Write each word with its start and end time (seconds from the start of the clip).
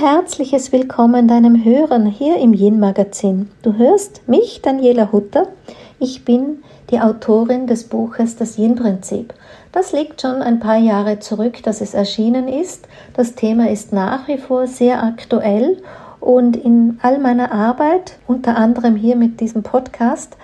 herzliches 0.00 0.70
Willkommen 0.70 1.26
deinem 1.26 1.64
Hören 1.64 2.06
hier 2.06 2.36
im 2.36 2.54
Yin 2.54 2.78
Magazin. 2.78 3.50
Du 3.62 3.74
hörst 3.74 4.28
mich, 4.28 4.62
Daniela 4.62 5.10
Hutter. 5.10 5.48
Ich 5.98 6.24
bin 6.24 6.62
die 6.90 7.00
Autorin 7.00 7.66
des 7.66 7.82
Buches 7.88 8.36
Das 8.36 8.58
Yin 8.58 8.76
Prinzip. 8.76 9.34
Das 9.72 9.90
liegt 9.90 10.20
schon 10.20 10.40
ein 10.40 10.60
paar 10.60 10.76
Jahre 10.76 11.18
zurück, 11.18 11.64
dass 11.64 11.80
es 11.80 11.94
erschienen 11.94 12.46
ist. 12.46 12.86
Das 13.14 13.34
Thema 13.34 13.70
ist 13.70 13.92
nach 13.92 14.28
wie 14.28 14.38
vor 14.38 14.68
sehr 14.68 15.02
aktuell 15.02 15.82
und 16.20 16.56
in 16.56 17.00
all 17.02 17.18
meiner 17.18 17.50
Arbeit, 17.50 18.18
unter 18.28 18.56
anderem 18.56 18.94
hier 18.94 19.16
mit 19.16 19.40
diesem 19.40 19.64
Podcast, 19.64 20.36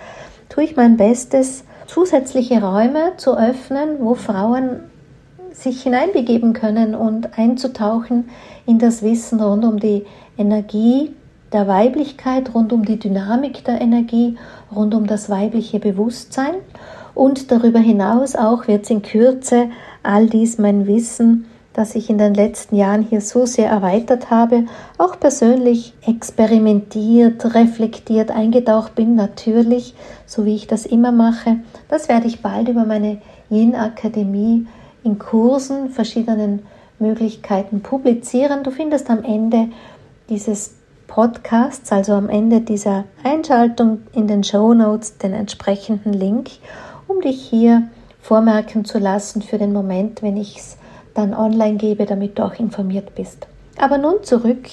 tue 0.49 0.65
ich 0.65 0.75
mein 0.75 0.97
Bestes, 0.97 1.63
zusätzliche 1.87 2.61
Räume 2.61 3.13
zu 3.15 3.37
öffnen, 3.37 3.99
wo 4.01 4.15
Frauen 4.15 4.81
sich 5.55 5.83
hineinbegeben 5.83 6.53
können 6.53 6.95
und 6.95 7.37
einzutauchen 7.37 8.29
in 8.65 8.77
das 8.77 9.01
Wissen 9.01 9.39
rund 9.39 9.63
um 9.63 9.79
die 9.79 10.05
Energie 10.37 11.11
der 11.53 11.67
Weiblichkeit, 11.67 12.53
rund 12.53 12.73
um 12.73 12.83
die 12.83 12.99
Dynamik 12.99 13.63
der 13.63 13.79
Energie, 13.79 14.37
rund 14.75 14.93
um 14.93 15.07
das 15.07 15.29
weibliche 15.29 15.79
Bewusstsein. 15.79 16.55
Und 17.13 17.51
darüber 17.51 17.79
hinaus 17.79 18.35
auch 18.35 18.67
wird 18.67 18.83
es 18.83 18.89
in 18.89 19.01
Kürze 19.01 19.69
all 20.03 20.27
dies 20.27 20.57
mein 20.57 20.85
Wissen, 20.85 21.45
das 21.71 21.95
ich 21.95 22.09
in 22.09 22.17
den 22.17 22.33
letzten 22.33 22.75
Jahren 22.75 23.03
hier 23.03 23.21
so 23.21 23.45
sehr 23.45 23.69
erweitert 23.69 24.29
habe, 24.29 24.65
auch 24.97 25.19
persönlich 25.19 25.93
experimentiert, 26.05 27.53
reflektiert, 27.55 28.31
eingetaucht 28.31 28.95
bin, 28.95 29.15
natürlich, 29.15 29.93
so 30.25 30.45
wie 30.45 30.55
ich 30.55 30.67
das 30.67 30.85
immer 30.85 31.11
mache. 31.11 31.57
Das 31.87 32.09
werde 32.09 32.27
ich 32.27 32.41
bald 32.41 32.67
über 32.67 32.85
meine 32.85 33.19
Yin-Akademie 33.49 34.67
in 35.05 35.19
Kursen, 35.19 35.89
verschiedenen 35.91 36.63
Möglichkeiten 36.99 37.81
publizieren. 37.81 38.63
Du 38.63 38.71
findest 38.71 39.09
am 39.09 39.23
Ende 39.23 39.69
dieses 40.29 40.75
Podcasts, 41.07 41.91
also 41.91 42.13
am 42.13 42.27
Ende 42.27 42.61
dieser 42.61 43.05
Einschaltung 43.23 43.99
in 44.13 44.27
den 44.27 44.43
Show 44.43 44.73
Notes, 44.73 45.17
den 45.17 45.33
entsprechenden 45.33 46.13
Link, 46.13 46.49
um 47.07 47.21
dich 47.21 47.39
hier 47.41 47.83
vormerken 48.21 48.85
zu 48.85 48.97
lassen 48.97 49.43
für 49.43 49.59
den 49.59 49.71
Moment, 49.71 50.23
wenn 50.23 50.35
ich 50.35 50.57
es 50.57 50.77
dann 51.13 51.33
online 51.33 51.77
gebe, 51.77 52.05
damit 52.05 52.39
du 52.39 52.43
auch 52.43 52.59
informiert 52.59 53.13
bist. 53.13 53.47
Aber 53.77 53.99
nun 53.99 54.23
zurück 54.23 54.67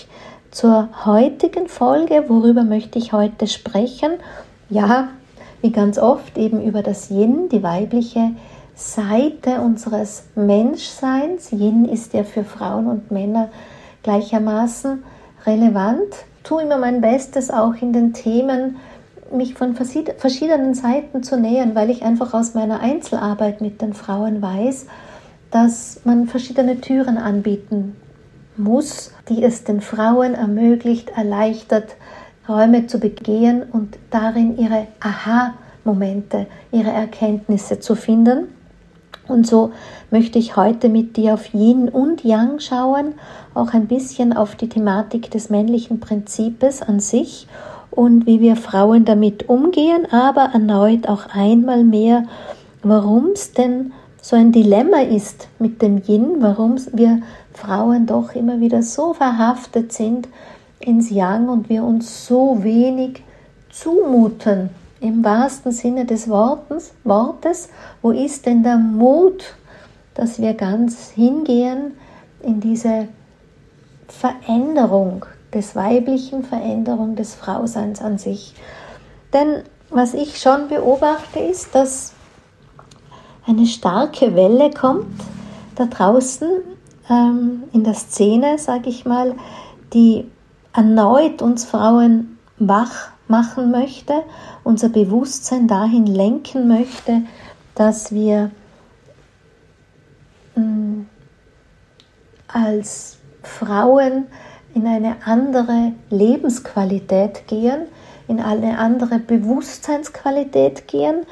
zur 0.50 0.88
heutigen 1.04 1.68
Folge. 1.68 2.24
Worüber 2.28 2.64
möchte 2.64 2.98
ich 2.98 3.12
heute 3.12 3.46
sprechen? 3.46 4.12
Ja, 4.70 5.08
wie 5.60 5.70
ganz 5.70 5.98
oft 5.98 6.38
eben 6.38 6.62
über 6.62 6.82
das 6.82 7.10
Yin, 7.10 7.48
die 7.50 7.62
weibliche 7.62 8.30
Seite 8.74 9.60
unseres 9.60 10.24
Menschseins. 10.34 11.52
Yin 11.52 11.84
ist 11.84 12.14
ja 12.14 12.24
für 12.24 12.44
Frauen 12.44 12.86
und 12.86 13.10
Männer 13.10 13.50
gleichermaßen 14.02 15.02
relevant. 15.46 16.14
Tue 16.42 16.62
immer 16.62 16.78
mein 16.78 17.00
Bestes 17.00 17.50
auch 17.50 17.74
in 17.80 17.92
den 17.92 18.12
Themen, 18.12 18.76
mich 19.32 19.54
von 19.54 19.74
verschiedenen 19.74 20.74
Seiten 20.74 21.22
zu 21.22 21.38
nähern, 21.38 21.74
weil 21.74 21.90
ich 21.90 22.02
einfach 22.02 22.34
aus 22.34 22.54
meiner 22.54 22.80
Einzelarbeit 22.80 23.60
mit 23.60 23.80
den 23.80 23.94
Frauen 23.94 24.42
weiß, 24.42 24.86
dass 25.50 26.00
man 26.04 26.26
verschiedene 26.26 26.80
Türen 26.80 27.18
anbieten 27.18 27.96
muss, 28.56 29.12
die 29.28 29.42
es 29.42 29.64
den 29.64 29.80
Frauen 29.80 30.34
ermöglicht, 30.34 31.10
erleichtert, 31.10 31.96
Räume 32.48 32.86
zu 32.86 32.98
begehen 32.98 33.62
und 33.62 33.98
darin 34.10 34.58
ihre 34.58 34.88
Aha-Momente, 35.00 36.46
ihre 36.72 36.90
Erkenntnisse 36.90 37.80
zu 37.80 37.94
finden. 37.94 38.48
Und 39.28 39.46
so 39.46 39.70
möchte 40.10 40.38
ich 40.38 40.56
heute 40.56 40.88
mit 40.88 41.16
dir 41.16 41.34
auf 41.34 41.54
Yin 41.54 41.88
und 41.88 42.24
Yang 42.24 42.60
schauen, 42.60 43.14
auch 43.54 43.72
ein 43.72 43.86
bisschen 43.86 44.32
auf 44.32 44.56
die 44.56 44.68
Thematik 44.68 45.30
des 45.30 45.48
männlichen 45.48 46.00
Prinzips 46.00 46.82
an 46.82 46.98
sich 46.98 47.46
und 47.90 48.26
wie 48.26 48.40
wir 48.40 48.56
Frauen 48.56 49.04
damit 49.04 49.48
umgehen, 49.48 50.06
aber 50.10 50.50
erneut 50.52 51.08
auch 51.08 51.26
einmal 51.34 51.84
mehr, 51.84 52.24
warum 52.82 53.30
es 53.34 53.52
denn 53.52 53.92
so 54.20 54.34
ein 54.36 54.50
Dilemma 54.50 55.00
ist 55.02 55.48
mit 55.58 55.82
dem 55.82 56.02
Yin, 56.06 56.36
warum 56.40 56.76
wir 56.92 57.22
Frauen 57.52 58.06
doch 58.06 58.34
immer 58.34 58.60
wieder 58.60 58.82
so 58.82 59.14
verhaftet 59.14 59.92
sind 59.92 60.28
ins 60.80 61.10
Yang 61.10 61.48
und 61.48 61.68
wir 61.68 61.84
uns 61.84 62.26
so 62.26 62.62
wenig 62.62 63.22
zumuten 63.70 64.70
im 65.02 65.24
wahrsten 65.24 65.72
Sinne 65.72 66.06
des 66.06 66.28
Wortes, 66.28 66.94
Wortes, 67.02 67.68
wo 68.02 68.12
ist 68.12 68.46
denn 68.46 68.62
der 68.62 68.78
Mut, 68.78 69.42
dass 70.14 70.40
wir 70.40 70.54
ganz 70.54 71.10
hingehen 71.10 71.94
in 72.42 72.60
diese 72.60 73.08
Veränderung 74.06 75.26
des 75.52 75.74
weiblichen, 75.74 76.44
Veränderung 76.44 77.16
des 77.16 77.34
Frauseins 77.34 78.00
an 78.00 78.18
sich. 78.18 78.54
Denn 79.32 79.64
was 79.90 80.14
ich 80.14 80.40
schon 80.40 80.68
beobachte, 80.68 81.40
ist, 81.40 81.74
dass 81.74 82.12
eine 83.46 83.66
starke 83.66 84.36
Welle 84.36 84.70
kommt 84.70 85.20
da 85.74 85.86
draußen 85.86 86.48
ähm, 87.10 87.64
in 87.72 87.82
der 87.82 87.94
Szene, 87.94 88.58
sage 88.58 88.88
ich 88.88 89.04
mal, 89.04 89.34
die 89.92 90.30
erneut 90.72 91.42
uns 91.42 91.64
Frauen 91.64 92.38
wach 92.58 93.10
machen 93.32 93.70
möchte, 93.70 94.12
unser 94.62 94.90
Bewusstsein 94.90 95.66
dahin 95.66 96.04
lenken 96.04 96.68
möchte, 96.68 97.22
dass 97.74 98.12
wir 98.12 98.50
mm, 100.54 101.06
als 102.46 103.16
Frauen 103.42 104.26
in 104.74 104.86
eine 104.86 105.16
andere 105.24 105.92
Lebensqualität 106.10 107.48
gehen, 107.48 107.86
in 108.28 108.38
eine 108.38 108.78
andere 108.78 109.18
Bewusstseinsqualität 109.18 110.86
gehen. 110.86 111.24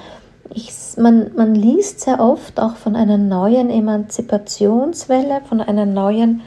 Ich, 0.55 0.73
man, 0.97 1.33
man 1.37 1.55
liest 1.55 2.01
sehr 2.01 2.19
oft 2.19 2.59
auch 2.59 2.77
von 2.77 2.97
einer 2.97 3.19
neuen 3.19 3.69
Emanzipationswelle, 3.69 5.43
von 5.47 5.61
einer 5.61 5.85
neuen 5.85 6.41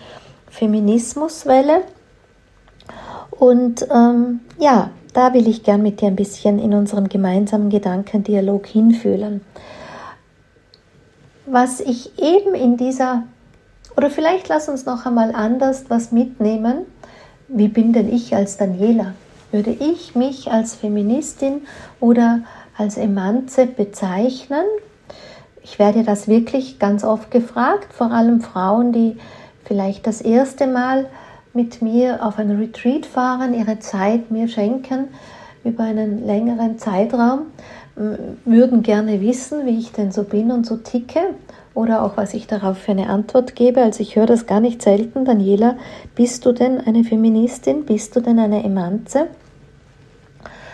Feminismuswelle. 0.50 1.82
Und 3.30 3.88
ähm, 3.92 4.40
ja, 4.58 4.90
da 5.14 5.34
will 5.34 5.48
ich 5.48 5.64
gern 5.64 5.82
mit 5.84 6.02
dir 6.02 6.08
ein 6.08 6.16
bisschen 6.16 6.60
in 6.60 6.74
unseren 6.74 7.08
gemeinsamen 7.08 7.70
Gedankendialog 7.70 8.66
hinfühlen. 8.68 9.42
Was 11.46 11.80
ich 11.80 12.20
eben 12.20 12.56
in 12.56 12.78
dieser, 12.78 13.24
oder 13.96 14.10
vielleicht 14.10 14.50
lass 14.50 14.70
uns 14.70 14.86
noch 14.86 15.06
einmal 15.06 15.34
anders 15.34 15.86
was 15.90 16.12
mitnehmen. 16.12 16.86
Wie 17.48 17.68
bin 17.68 17.94
denn 17.94 18.12
ich 18.12 18.36
als 18.36 18.58
Daniela? 18.58 19.14
Würde 19.52 19.72
ich 19.72 20.16
mich 20.16 20.52
als 20.52 20.74
Feministin 20.74 21.62
oder 22.00 22.40
als 22.78 22.98
Emanze 22.98 23.68
bezeichnen? 23.68 24.66
Ich 25.64 25.78
werde 25.80 26.04
das 26.04 26.28
wirklich 26.28 26.80
ganz 26.80 27.04
oft 27.04 27.30
gefragt, 27.30 27.94
vor 27.94 28.12
allem 28.12 28.42
Frauen, 28.42 28.92
die 28.92 29.18
vielleicht 29.66 30.08
das 30.08 30.22
erste 30.22 30.66
Mal 30.66 31.06
mit 31.54 31.82
mir 31.82 32.26
auf 32.26 32.40
ein 32.40 32.52
Retreat 32.52 33.06
fahren, 33.06 33.54
ihre 33.54 33.80
Zeit 33.80 34.32
mir 34.32 34.48
schenken 34.48 35.08
über 35.64 35.84
einen 35.84 36.26
längeren 36.26 36.78
Zeitraum, 36.78 37.48
würden 38.44 38.82
gerne 38.82 39.22
wissen, 39.22 39.66
wie 39.66 39.78
ich 39.78 39.92
denn 39.92 40.12
so 40.12 40.24
bin 40.24 40.52
und 40.52 40.66
so 40.66 40.78
ticke 40.78 41.20
oder 41.76 42.04
auch 42.04 42.18
was 42.18 42.34
ich 42.34 42.48
darauf 42.48 42.78
für 42.80 42.92
eine 42.92 43.10
Antwort 43.10 43.56
gebe. 43.56 43.82
Also 43.82 44.02
ich 44.02 44.16
höre 44.16 44.26
das 44.26 44.46
gar 44.46 44.60
nicht 44.60 44.82
selten. 44.82 45.26
Daniela, 45.26 45.78
bist 46.16 46.46
du 46.46 46.52
denn 46.52 46.80
eine 46.82 47.04
Feministin? 47.04 47.86
Bist 47.86 48.16
du 48.16 48.20
denn 48.20 48.40
eine 48.40 48.64
Emanze? 48.64 49.28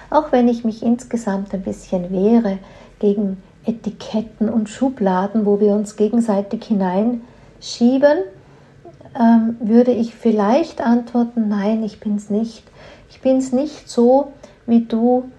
Auch 0.09 0.31
wenn 0.31 0.47
ich 0.47 0.63
mich 0.63 0.81
insgesamt 0.81 1.53
ein 1.53 1.61
bisschen 1.61 2.09
wehre 2.11 2.58
gegen 2.99 3.37
Etiketten 3.66 4.49
und 4.49 4.70
Schubladen, 4.70 5.46
wo 5.46 5.59
wir 5.59 5.73
uns 5.73 5.97
gegenseitig 5.97 6.64
hineinschieben, 6.64 8.23
ähm, 9.17 9.58
würde 9.59 9.91
ich 9.91 10.16
vielleicht 10.16 10.82
antworten, 10.82 11.47
nein, 11.47 11.84
ich 11.84 12.00
bin 12.00 12.16
es 12.16 12.29
nicht. 12.29 12.64
Ich 13.09 13.22
bin 13.22 13.38
es 13.38 13.52
nicht 13.52 13.90
so, 13.90 14.34
wie 14.66 14.85
du 14.85 15.32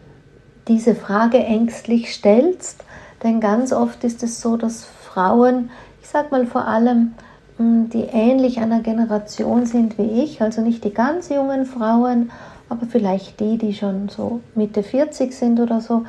diese 0.69 0.95
Frage 0.95 1.39
ängstlich 1.39 2.13
stellst, 2.13 2.85
denn 3.23 3.41
ganz 3.41 3.73
oft 3.73 4.05
ist 4.05 4.23
es 4.23 4.41
so, 4.41 4.57
dass 4.57 4.85
Frauen, 4.85 5.71
ich 6.03 6.09
sag 6.09 6.31
mal 6.31 6.47
vor 6.47 6.67
allem, 6.67 7.15
hm, 7.57 7.91
die 7.91 8.05
ähnlich 8.05 8.59
einer 8.59 8.81
Generation 8.81 9.67
sind 9.67 9.99
wie 9.99 10.23
ich, 10.23 10.41
also 10.43 10.63
nicht 10.63 10.85
die 10.85 10.95
ganz 10.95 11.29
jungen 11.29 11.67
Frauen, 11.67 12.31
aber 12.69 12.87
vielleicht 12.87 13.41
die, 13.41 13.59
die 13.59 13.75
schon 13.75 14.09
so 14.09 14.41
Mitte 14.55 14.83
40 14.83 15.35
sind 15.35 15.61
oder 15.61 15.81
so, 15.81 16.05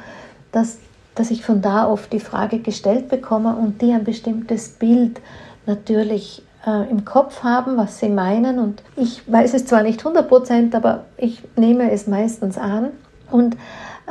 dass, 0.51 0.77
dass 1.15 1.31
ich 1.31 1.43
von 1.43 1.61
da 1.61 1.89
oft 1.89 2.13
die 2.13 2.19
Frage 2.19 2.59
gestellt 2.59 3.09
bekomme 3.09 3.55
und 3.55 3.81
die 3.81 3.91
ein 3.91 4.03
bestimmtes 4.03 4.69
Bild 4.69 5.19
natürlich 5.65 6.43
äh, 6.65 6.89
im 6.89 7.05
Kopf 7.05 7.43
haben, 7.43 7.77
was 7.77 7.99
sie 7.99 8.09
meinen. 8.09 8.59
Und 8.59 8.83
ich 8.95 9.21
weiß 9.31 9.53
es 9.53 9.65
zwar 9.65 9.83
nicht 9.83 10.01
100% 10.03 10.75
aber 10.75 11.05
ich 11.17 11.43
nehme 11.55 11.91
es 11.91 12.07
meistens 12.07 12.57
an. 12.57 12.89
Und 13.29 13.57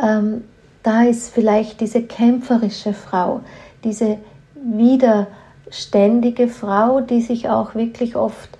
ähm, 0.02 0.44
da 0.82 1.02
ist 1.04 1.32
vielleicht 1.32 1.80
diese 1.80 2.02
kämpferische 2.02 2.94
Frau, 2.94 3.40
diese 3.84 4.18
widerständige 4.54 6.48
Frau, 6.48 7.00
die 7.00 7.20
sich 7.20 7.48
auch 7.48 7.74
wirklich 7.74 8.16
oft 8.16 8.50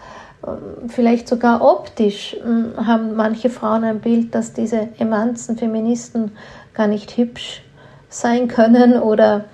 ähm, 0.46 0.88
vielleicht 0.88 1.28
sogar 1.28 1.62
optisch 1.62 2.36
hm, 2.42 2.74
haben 2.76 3.16
manche 3.16 3.50
Frauen 3.50 3.84
ein 3.84 4.00
Bild, 4.00 4.34
dass 4.34 4.52
diese 4.52 4.88
Emanzen, 4.98 5.56
Feministen 5.56 6.32
gar 6.74 6.86
nicht 6.86 7.16
hübsch 7.16 7.62
sein 8.08 8.48
können 8.48 9.00
oder 9.00 9.44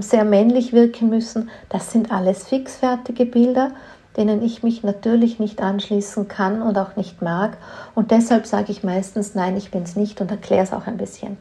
sehr 0.00 0.24
männlich 0.24 0.72
wirken 0.72 1.08
müssen. 1.08 1.50
Das 1.68 1.92
sind 1.92 2.10
alles 2.10 2.48
fixfertige 2.48 3.26
Bilder, 3.26 3.70
denen 4.16 4.42
ich 4.42 4.62
mich 4.62 4.82
natürlich 4.82 5.38
nicht 5.38 5.62
anschließen 5.62 6.26
kann 6.26 6.62
und 6.62 6.76
auch 6.76 6.96
nicht 6.96 7.22
mag. 7.22 7.56
Und 7.94 8.10
deshalb 8.10 8.46
sage 8.46 8.72
ich 8.72 8.82
meistens, 8.82 9.34
nein, 9.34 9.56
ich 9.56 9.70
bin 9.70 9.84
es 9.84 9.94
nicht 9.94 10.20
und 10.20 10.30
erkläre 10.30 10.64
es 10.64 10.72
auch 10.72 10.86
ein 10.86 10.96
bisschen. 10.96 11.36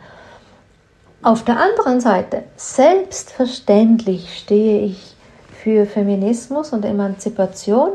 Auf 1.23 1.43
der 1.43 1.59
anderen 1.59 1.99
Seite, 1.99 2.43
selbstverständlich 2.55 4.37
stehe 4.37 4.81
ich 4.85 5.15
für 5.63 5.87
Feminismus 5.87 6.73
und 6.73 6.85
Emanzipation, 6.85 7.89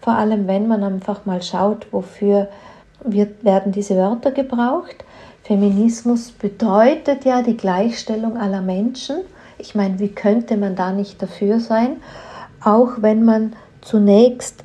vor 0.00 0.12
allem 0.12 0.46
wenn 0.46 0.68
man 0.68 0.84
einfach 0.84 1.26
mal 1.26 1.42
schaut, 1.42 1.88
wofür 1.90 2.48
wird, 3.02 3.44
werden 3.44 3.72
diese 3.72 3.96
Wörter 3.96 4.30
gebraucht. 4.30 5.04
Feminismus 5.42 6.30
bedeutet 6.30 7.24
ja 7.24 7.42
die 7.42 7.56
Gleichstellung 7.56 8.36
aller 8.36 8.62
Menschen. 8.62 9.16
Ich 9.58 9.74
meine, 9.74 9.98
wie 9.98 10.08
könnte 10.08 10.56
man 10.56 10.76
da 10.76 10.92
nicht 10.92 11.20
dafür 11.20 11.60
sein? 11.60 11.96
Auch 12.62 12.92
wenn 13.00 13.24
man 13.24 13.54
zunächst 13.80 14.64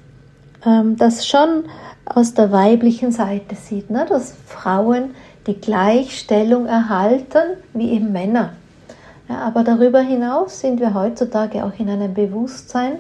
ähm, 0.65 0.97
das 0.97 1.27
schon 1.27 1.65
aus 2.05 2.33
der 2.33 2.51
weiblichen 2.51 3.11
Seite 3.11 3.55
sieht, 3.55 3.89
ne? 3.89 4.05
dass 4.07 4.35
Frauen 4.45 5.15
die 5.47 5.59
Gleichstellung 5.59 6.65
erhalten 6.65 7.57
wie 7.73 7.91
eben 7.91 8.11
Männer. 8.11 8.53
Ja, 9.29 9.39
aber 9.39 9.63
darüber 9.63 10.01
hinaus 10.01 10.59
sind 10.59 10.79
wir 10.79 10.93
heutzutage 10.93 11.63
auch 11.63 11.77
in 11.79 11.89
einem 11.89 12.13
Bewusstsein, 12.13 12.99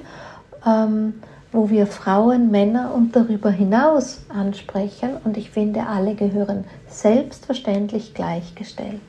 ähm, 0.65 1.15
wo 1.51 1.69
wir 1.69 1.85
Frauen, 1.85 2.49
Männer 2.49 2.93
und 2.95 3.15
darüber 3.15 3.51
hinaus 3.51 4.21
ansprechen. 4.29 5.11
Und 5.23 5.37
ich 5.37 5.51
finde, 5.51 5.85
alle 5.85 6.15
gehören 6.15 6.63
selbstverständlich 6.87 8.13
gleichgestellt. 8.13 9.01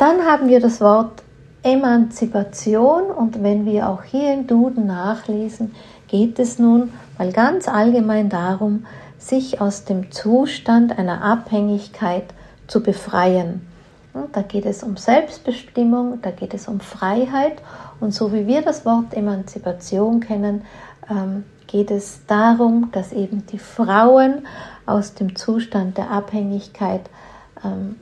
Dann 0.00 0.24
haben 0.24 0.48
wir 0.48 0.60
das 0.60 0.80
Wort 0.80 1.22
Emanzipation 1.62 3.10
und 3.10 3.42
wenn 3.42 3.66
wir 3.66 3.90
auch 3.90 4.02
hier 4.02 4.32
im 4.32 4.46
Duden 4.46 4.86
nachlesen, 4.86 5.74
geht 6.08 6.38
es 6.38 6.58
nun 6.58 6.90
mal 7.18 7.30
ganz 7.32 7.68
allgemein 7.68 8.30
darum, 8.30 8.86
sich 9.18 9.60
aus 9.60 9.84
dem 9.84 10.10
Zustand 10.10 10.98
einer 10.98 11.22
Abhängigkeit 11.22 12.24
zu 12.66 12.82
befreien. 12.82 13.60
Da 14.32 14.40
geht 14.40 14.64
es 14.64 14.82
um 14.82 14.96
Selbstbestimmung, 14.96 16.22
da 16.22 16.30
geht 16.30 16.54
es 16.54 16.66
um 16.66 16.80
Freiheit 16.80 17.60
und 18.00 18.14
so 18.14 18.32
wie 18.32 18.46
wir 18.46 18.62
das 18.62 18.86
Wort 18.86 19.12
Emanzipation 19.12 20.20
kennen, 20.20 20.64
ähm, 21.10 21.44
geht 21.66 21.90
es 21.90 22.24
darum, 22.26 22.88
dass 22.92 23.12
eben 23.12 23.44
die 23.48 23.58
Frauen 23.58 24.46
aus 24.86 25.12
dem 25.12 25.36
Zustand 25.36 25.98
der 25.98 26.10
Abhängigkeit 26.10 27.02
ähm, 27.62 27.96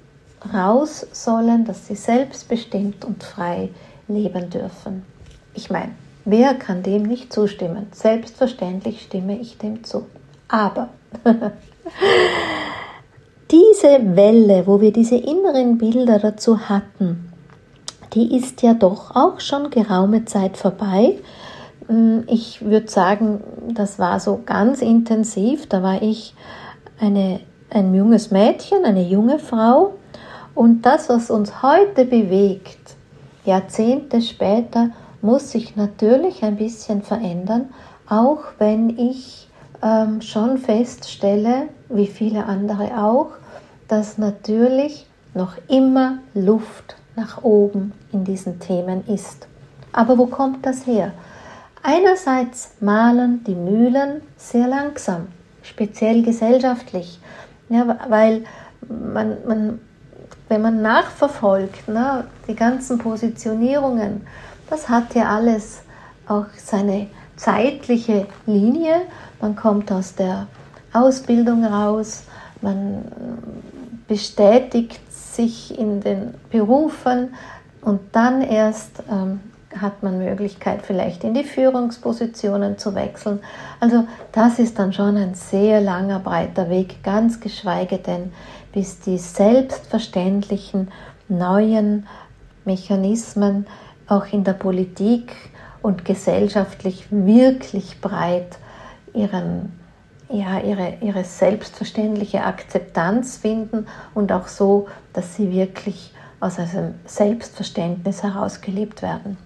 raus 0.52 1.06
sollen, 1.12 1.64
dass 1.64 1.86
sie 1.86 1.94
selbstbestimmt 1.94 3.04
und 3.04 3.22
frei 3.22 3.70
leben 4.06 4.50
dürfen. 4.50 5.04
Ich 5.54 5.70
meine, 5.70 5.92
wer 6.24 6.54
kann 6.54 6.82
dem 6.82 7.02
nicht 7.02 7.32
zustimmen? 7.32 7.86
Selbstverständlich 7.92 9.02
stimme 9.02 9.38
ich 9.38 9.58
dem 9.58 9.84
zu. 9.84 10.06
Aber 10.48 10.88
diese 13.50 14.16
Welle, 14.16 14.66
wo 14.66 14.80
wir 14.80 14.92
diese 14.92 15.16
inneren 15.16 15.78
Bilder 15.78 16.18
dazu 16.18 16.68
hatten, 16.68 17.32
die 18.14 18.36
ist 18.36 18.62
ja 18.62 18.74
doch 18.74 19.14
auch 19.14 19.40
schon 19.40 19.70
geraume 19.70 20.24
Zeit 20.24 20.56
vorbei. 20.56 21.18
Hm, 21.88 22.24
ich 22.26 22.64
würde 22.64 22.88
sagen, 22.90 23.42
das 23.74 23.98
war 23.98 24.20
so 24.20 24.40
ganz 24.44 24.80
intensiv. 24.80 25.66
Da 25.68 25.82
war 25.82 26.00
ich 26.00 26.34
eine, 27.00 27.40
ein 27.70 27.94
junges 27.94 28.30
Mädchen, 28.30 28.84
eine 28.84 29.02
junge 29.02 29.38
Frau 29.38 29.94
und 30.58 30.82
das, 30.82 31.08
was 31.08 31.30
uns 31.30 31.62
heute 31.62 32.04
bewegt, 32.04 32.96
Jahrzehnte 33.44 34.20
später, 34.20 34.90
muss 35.22 35.52
sich 35.52 35.76
natürlich 35.76 36.42
ein 36.42 36.56
bisschen 36.56 37.02
verändern, 37.02 37.68
auch 38.08 38.40
wenn 38.58 38.98
ich 38.98 39.48
ähm, 39.84 40.20
schon 40.20 40.58
feststelle, 40.58 41.68
wie 41.88 42.08
viele 42.08 42.46
andere 42.46 43.00
auch, 43.00 43.28
dass 43.86 44.18
natürlich 44.18 45.06
noch 45.32 45.52
immer 45.68 46.18
Luft 46.34 46.96
nach 47.14 47.44
oben 47.44 47.92
in 48.10 48.24
diesen 48.24 48.58
Themen 48.58 49.06
ist. 49.06 49.46
Aber 49.92 50.18
wo 50.18 50.26
kommt 50.26 50.66
das 50.66 50.88
her? 50.88 51.12
Einerseits 51.84 52.72
malen 52.80 53.44
die 53.44 53.54
Mühlen 53.54 54.22
sehr 54.36 54.66
langsam, 54.66 55.28
speziell 55.62 56.24
gesellschaftlich, 56.24 57.20
ja, 57.68 57.96
weil 58.08 58.42
man, 58.88 59.36
man 59.46 59.78
wenn 60.48 60.62
man 60.62 60.82
nachverfolgt, 60.82 61.88
ne, 61.88 62.24
die 62.46 62.54
ganzen 62.54 62.98
Positionierungen, 62.98 64.26
das 64.70 64.88
hat 64.88 65.14
ja 65.14 65.34
alles 65.34 65.82
auch 66.26 66.46
seine 66.56 67.08
zeitliche 67.36 68.26
Linie. 68.46 69.02
Man 69.40 69.56
kommt 69.56 69.92
aus 69.92 70.14
der 70.14 70.46
Ausbildung 70.92 71.64
raus, 71.64 72.24
man 72.60 73.04
bestätigt 74.06 75.00
sich 75.12 75.78
in 75.78 76.00
den 76.00 76.34
Berufen 76.50 77.34
und 77.82 78.00
dann 78.12 78.42
erst 78.42 79.02
ähm, 79.10 79.40
hat 79.80 80.02
man 80.02 80.18
Möglichkeit, 80.18 80.80
vielleicht 80.82 81.24
in 81.24 81.34
die 81.34 81.44
Führungspositionen 81.44 82.78
zu 82.78 82.94
wechseln. 82.94 83.40
Also 83.80 84.06
das 84.32 84.58
ist 84.58 84.78
dann 84.78 84.92
schon 84.92 85.16
ein 85.16 85.34
sehr 85.34 85.80
langer, 85.80 86.18
breiter 86.20 86.70
Weg, 86.70 87.02
ganz 87.02 87.38
geschweige 87.38 87.98
denn, 87.98 88.32
bis 88.72 89.00
die 89.00 89.18
selbstverständlichen 89.18 90.88
neuen 91.28 92.06
Mechanismen 92.64 93.66
auch 94.06 94.26
in 94.32 94.44
der 94.44 94.52
Politik 94.52 95.34
und 95.82 96.04
gesellschaftlich 96.04 97.06
wirklich 97.10 98.00
breit 98.00 98.58
ihren, 99.14 99.72
ja, 100.30 100.60
ihre, 100.60 100.98
ihre 101.00 101.24
selbstverständliche 101.24 102.44
Akzeptanz 102.44 103.38
finden 103.38 103.86
und 104.14 104.32
auch 104.32 104.48
so, 104.48 104.88
dass 105.12 105.36
sie 105.36 105.52
wirklich 105.52 106.12
aus 106.40 106.58
einem 106.58 106.94
Selbstverständnis 107.04 108.22
herausgelebt 108.22 109.02
werden. 109.02 109.36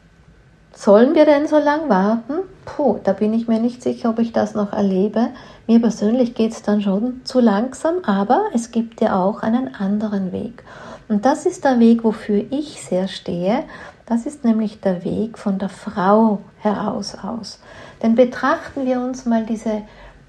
Sollen 0.74 1.14
wir 1.14 1.26
denn 1.26 1.46
so 1.46 1.58
lange 1.58 1.88
warten? 1.88 2.34
Puh, 2.64 2.98
da 3.04 3.12
bin 3.12 3.34
ich 3.34 3.46
mir 3.46 3.60
nicht 3.60 3.82
sicher, 3.82 4.10
ob 4.10 4.18
ich 4.18 4.32
das 4.32 4.54
noch 4.54 4.72
erlebe. 4.72 5.28
Mir 5.66 5.80
persönlich 5.80 6.34
geht 6.34 6.52
es 6.52 6.62
dann 6.62 6.80
schon 6.80 7.20
zu 7.24 7.40
langsam, 7.40 7.96
aber 8.04 8.46
es 8.54 8.70
gibt 8.70 9.00
ja 9.00 9.22
auch 9.22 9.42
einen 9.42 9.74
anderen 9.74 10.32
Weg. 10.32 10.64
Und 11.08 11.26
das 11.26 11.44
ist 11.44 11.64
der 11.64 11.78
Weg, 11.78 12.04
wofür 12.04 12.44
ich 12.50 12.82
sehr 12.82 13.06
stehe. 13.06 13.64
Das 14.06 14.26
ist 14.26 14.44
nämlich 14.44 14.80
der 14.80 15.04
Weg 15.04 15.38
von 15.38 15.58
der 15.58 15.68
Frau 15.68 16.40
heraus 16.58 17.16
aus. 17.22 17.60
Denn 18.02 18.14
betrachten 18.14 18.86
wir 18.86 19.00
uns 19.00 19.26
mal 19.26 19.44
diese, 19.44 19.82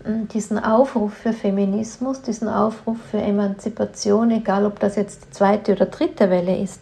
hm, 0.03 0.27
diesen 0.27 0.59
Aufruf 0.59 1.13
für 1.13 1.33
Feminismus, 1.33 2.21
diesen 2.21 2.47
Aufruf 2.49 2.97
für 3.11 3.19
Emanzipation, 3.19 4.29
egal 4.31 4.65
ob 4.65 4.79
das 4.79 4.95
jetzt 4.97 5.25
die 5.25 5.31
zweite 5.31 5.71
oder 5.71 5.85
dritte 5.85 6.29
Welle 6.29 6.57
ist. 6.57 6.81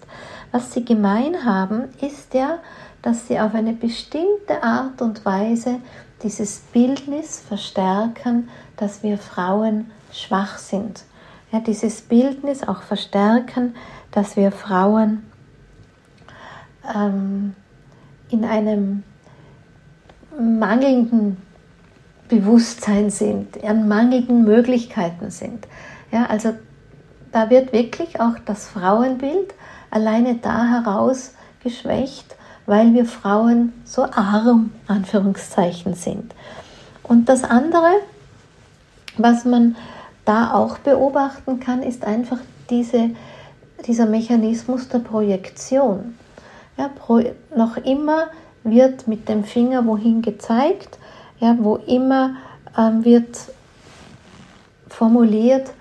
Was 0.52 0.74
sie 0.74 0.84
gemein 0.84 1.46
haben, 1.46 1.84
ist 2.02 2.34
ja, 2.34 2.60
dass 3.02 3.28
sie 3.28 3.40
auf 3.40 3.54
eine 3.56 3.74
bestimmte 3.74 4.62
Art 4.62 5.02
und 5.02 5.26
Weise 5.26 5.78
dieses 6.24 6.60
Bildnis 6.72 7.40
verstärken, 7.40 8.50
dass 8.78 9.04
wir 9.04 9.18
Frauen 9.18 9.92
schwach 10.12 10.58
sind. 10.58 11.04
Ja, 11.52 11.60
dieses 11.60 12.02
Bildnis 12.02 12.68
auch 12.68 12.82
verstärken, 12.84 13.76
dass 14.12 14.36
wir 14.36 14.52
Frauen 14.52 15.24
ähm, 16.96 17.56
in 18.30 18.46
einem 18.46 19.04
mangelnden 20.40 21.38
Bewusstsein 22.30 23.10
sind, 23.10 23.62
an 23.64 23.88
mangelnden 23.88 24.44
Möglichkeiten 24.46 25.32
sind. 25.32 25.68
Ja, 26.12 26.28
also 26.28 26.54
da 27.32 27.50
wird 27.50 27.74
wirklich 27.74 28.22
auch 28.22 28.40
das 28.46 28.68
Frauenbild 28.68 29.54
alleine 29.90 30.36
da 30.36 30.66
heraus 30.66 31.34
geschwächt, 31.62 32.36
weil 32.66 32.94
wir 32.94 33.06
Frauen 33.06 33.74
so 33.86 34.04
arm, 34.04 34.72
Anführungszeichen, 34.88 35.94
sind. 35.94 36.34
Und 37.04 37.28
das 37.30 37.44
andere, 37.44 37.92
was 39.18 39.46
man 39.46 39.76
da 40.26 40.54
auch 40.54 40.78
beobachten 40.78 41.60
kann, 41.60 41.84
ist 41.84 42.06
einfach 42.06 42.38
diese, 42.70 43.12
dieser 43.86 44.06
Mechanismus 44.06 44.88
der 44.88 45.00
Projektion. 45.00 46.18
Ja, 46.78 46.88
pro, 46.88 47.22
noch 47.56 47.78
immer 47.78 48.28
wird 48.64 49.08
mit 49.08 49.28
dem 49.28 49.44
Finger 49.44 49.86
wohin 49.86 50.22
gezeigt, 50.22 50.98
ja, 51.40 51.56
wo 51.60 51.76
immer 51.76 52.36
ähm, 52.78 53.04
wird 53.04 53.38
formuliert, 54.88 55.72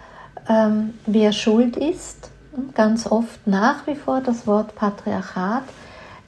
ähm, 0.49 0.95
wer 1.07 1.33
schuld 1.33 1.77
ist. 1.77 2.31
Ganz 2.75 3.07
oft 3.07 3.47
nach 3.47 3.87
wie 3.87 3.95
vor 3.95 4.21
das 4.21 4.47
Wort 4.47 4.75
Patriarchat 4.75 5.63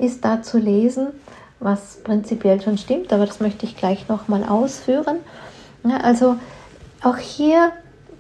ist 0.03 0.25
da 0.25 0.43
zu 0.43 0.59
lesen. 0.59 1.09
was 1.63 1.99
prinzipiell 2.03 2.61
schon 2.61 2.77
stimmt, 2.77 3.13
aber 3.13 3.25
das 3.25 3.41
möchte 3.41 3.67
ich 3.67 3.77
gleich 3.77 4.09
nochmal 4.09 4.45
ausführen. 4.45 5.19
Also 6.03 6.37
auch 7.03 7.19
hier 7.19 7.71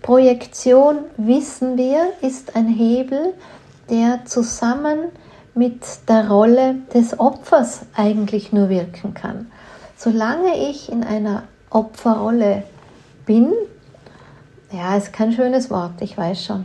Projektion, 0.01 0.99
wissen 1.17 1.77
wir, 1.77 2.13
ist 2.21 2.57
ein 2.57 2.69
Hebel, 2.69 3.35
der 3.91 4.25
zusammen 4.25 5.11
mit 5.55 5.83
der 6.09 6.29
Rolle 6.29 6.77
des 6.95 7.19
Opfers 7.19 7.81
eigentlich 7.95 8.53
nur 8.53 8.69
wirken 8.69 9.15
kann. 9.15 9.51
Solange 9.97 10.71
ich 10.71 10.91
in 10.91 11.05
einer 11.05 11.45
Opferrolle 11.71 12.63
bin, 13.27 13.53
ja, 14.73 14.97
ist 14.97 15.13
kein 15.13 15.33
schönes 15.33 15.71
Wort, 15.71 16.01
ich 16.01 16.17
weiß 16.17 16.45
schon, 16.45 16.65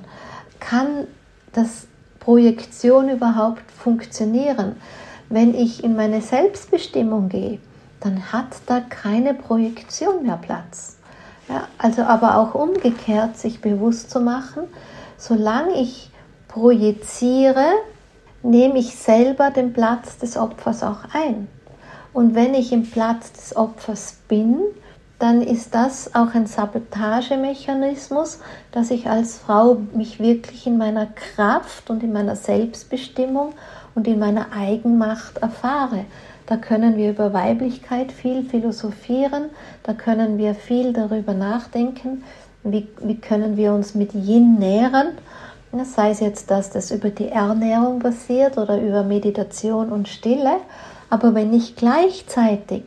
kann 0.59 1.07
das 1.53 1.87
Projektion 2.19 3.09
überhaupt 3.09 3.69
funktionieren? 3.71 4.75
Wenn 5.29 5.53
ich 5.53 5.83
in 5.83 5.95
meine 5.95 6.21
Selbstbestimmung 6.21 7.29
gehe, 7.29 7.59
dann 7.99 8.31
hat 8.31 8.47
da 8.65 8.79
keine 8.79 9.33
Projektion 9.33 10.23
mehr 10.23 10.37
Platz. 10.37 10.97
Ja, 11.49 11.67
also 11.77 12.03
aber 12.03 12.37
auch 12.37 12.55
umgekehrt 12.55 13.37
sich 13.37 13.61
bewusst 13.61 14.11
zu 14.11 14.19
machen, 14.19 14.63
solange 15.17 15.79
ich 15.81 16.11
projiziere, 16.47 17.65
nehme 18.43 18.79
ich 18.79 18.95
selber 18.95 19.51
den 19.51 19.73
Platz 19.73 20.17
des 20.17 20.37
Opfers 20.37 20.83
auch 20.83 21.05
ein. 21.13 21.47
Und 22.13 22.35
wenn 22.35 22.53
ich 22.53 22.71
im 22.71 22.89
Platz 22.89 23.31
des 23.31 23.55
Opfers 23.55 24.17
bin, 24.27 24.59
dann 25.19 25.41
ist 25.41 25.73
das 25.73 26.13
auch 26.13 26.33
ein 26.35 26.45
Sabotagemechanismus, 26.45 28.39
dass 28.71 28.91
ich 28.91 29.09
als 29.09 29.37
Frau 29.37 29.77
mich 29.93 30.19
wirklich 30.19 30.67
in 30.67 30.77
meiner 30.77 31.07
Kraft 31.07 31.89
und 31.89 32.03
in 32.03 32.13
meiner 32.13 32.35
Selbstbestimmung 32.35 33.53
und 33.97 34.07
in 34.07 34.19
meiner 34.19 34.53
Eigenmacht 34.55 35.39
erfahre. 35.39 36.05
Da 36.45 36.55
können 36.55 36.97
wir 36.97 37.09
über 37.09 37.33
Weiblichkeit 37.33 38.11
viel 38.11 38.43
philosophieren, 38.43 39.45
da 39.81 39.93
können 39.93 40.37
wir 40.37 40.53
viel 40.53 40.93
darüber 40.93 41.33
nachdenken, 41.33 42.23
wie, 42.63 42.87
wie 43.01 43.17
können 43.17 43.57
wir 43.57 43.73
uns 43.73 43.95
mit 43.95 44.13
Yin 44.13 44.59
nähren, 44.59 45.17
sei 45.83 46.11
es 46.11 46.19
jetzt, 46.19 46.51
dass 46.51 46.69
das 46.69 46.91
über 46.91 47.09
die 47.09 47.29
Ernährung 47.29 47.97
basiert 47.97 48.59
oder 48.59 48.79
über 48.79 49.01
Meditation 49.01 49.91
und 49.91 50.07
Stille, 50.07 50.57
aber 51.09 51.33
wenn 51.33 51.51
ich 51.51 51.75
gleichzeitig 51.75 52.83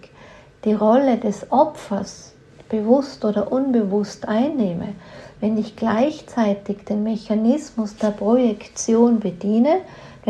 die 0.65 0.75
Rolle 0.75 1.17
des 1.17 1.51
Opfers 1.51 2.35
bewusst 2.69 3.25
oder 3.25 3.51
unbewusst 3.51 4.29
einnehme, 4.29 4.95
wenn 5.41 5.59
ich 5.59 5.75
gleichzeitig 5.75 6.85
den 6.85 7.03
Mechanismus 7.03 7.97
der 7.97 8.11
Projektion 8.11 9.19
bediene, 9.19 9.81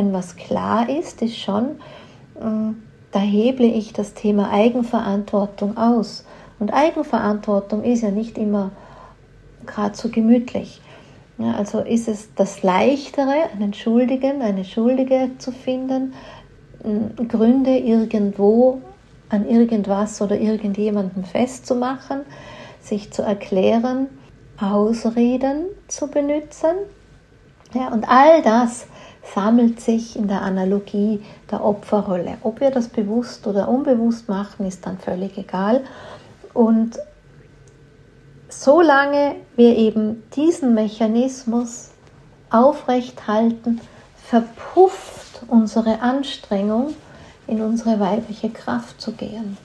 denn 0.00 0.12
was 0.12 0.36
klar 0.36 0.88
ist, 0.88 1.22
ist 1.22 1.36
schon, 1.36 1.76
mm, 2.40 2.70
da 3.12 3.18
heble 3.18 3.66
ich 3.66 3.92
das 3.92 4.14
Thema 4.14 4.50
Eigenverantwortung 4.50 5.76
aus. 5.76 6.24
Und 6.58 6.72
Eigenverantwortung 6.72 7.82
ist 7.84 8.02
ja 8.02 8.10
nicht 8.10 8.38
immer 8.38 8.70
gerade 9.66 9.96
so 9.96 10.08
gemütlich. 10.08 10.80
Ja, 11.38 11.54
also 11.54 11.80
ist 11.80 12.06
es 12.08 12.34
das 12.34 12.62
Leichtere, 12.62 13.50
einen 13.54 13.72
Schuldigen, 13.72 14.42
eine 14.42 14.64
Schuldige 14.64 15.30
zu 15.38 15.52
finden, 15.52 16.12
Gründe 17.28 17.76
irgendwo 17.76 18.80
an 19.28 19.48
irgendwas 19.48 20.20
oder 20.20 20.38
irgendjemandem 20.38 21.24
festzumachen, 21.24 22.22
sich 22.80 23.12
zu 23.12 23.22
erklären, 23.22 24.08
Ausreden 24.58 25.66
zu 25.88 26.08
benutzen. 26.08 26.74
Ja, 27.72 27.88
und 27.88 28.08
all 28.08 28.42
das 28.42 28.86
sammelt 29.22 29.80
sich 29.80 30.16
in 30.16 30.28
der 30.28 30.42
Analogie 30.42 31.22
der 31.50 31.64
Opferrolle. 31.64 32.38
Ob 32.42 32.60
wir 32.60 32.70
das 32.70 32.88
bewusst 32.88 33.46
oder 33.46 33.68
unbewusst 33.68 34.28
machen, 34.28 34.66
ist 34.66 34.86
dann 34.86 34.98
völlig 34.98 35.36
egal. 35.38 35.82
Und 36.54 36.98
solange 38.48 39.36
wir 39.56 39.76
eben 39.76 40.22
diesen 40.34 40.74
Mechanismus 40.74 41.90
aufrecht 42.50 43.26
halten, 43.28 43.80
verpufft 44.16 45.42
unsere 45.48 46.00
Anstrengung, 46.00 46.94
in 47.46 47.60
unsere 47.60 47.98
weibliche 48.00 48.50
Kraft 48.50 49.00
zu 49.00 49.12
gehen. 49.12 49.56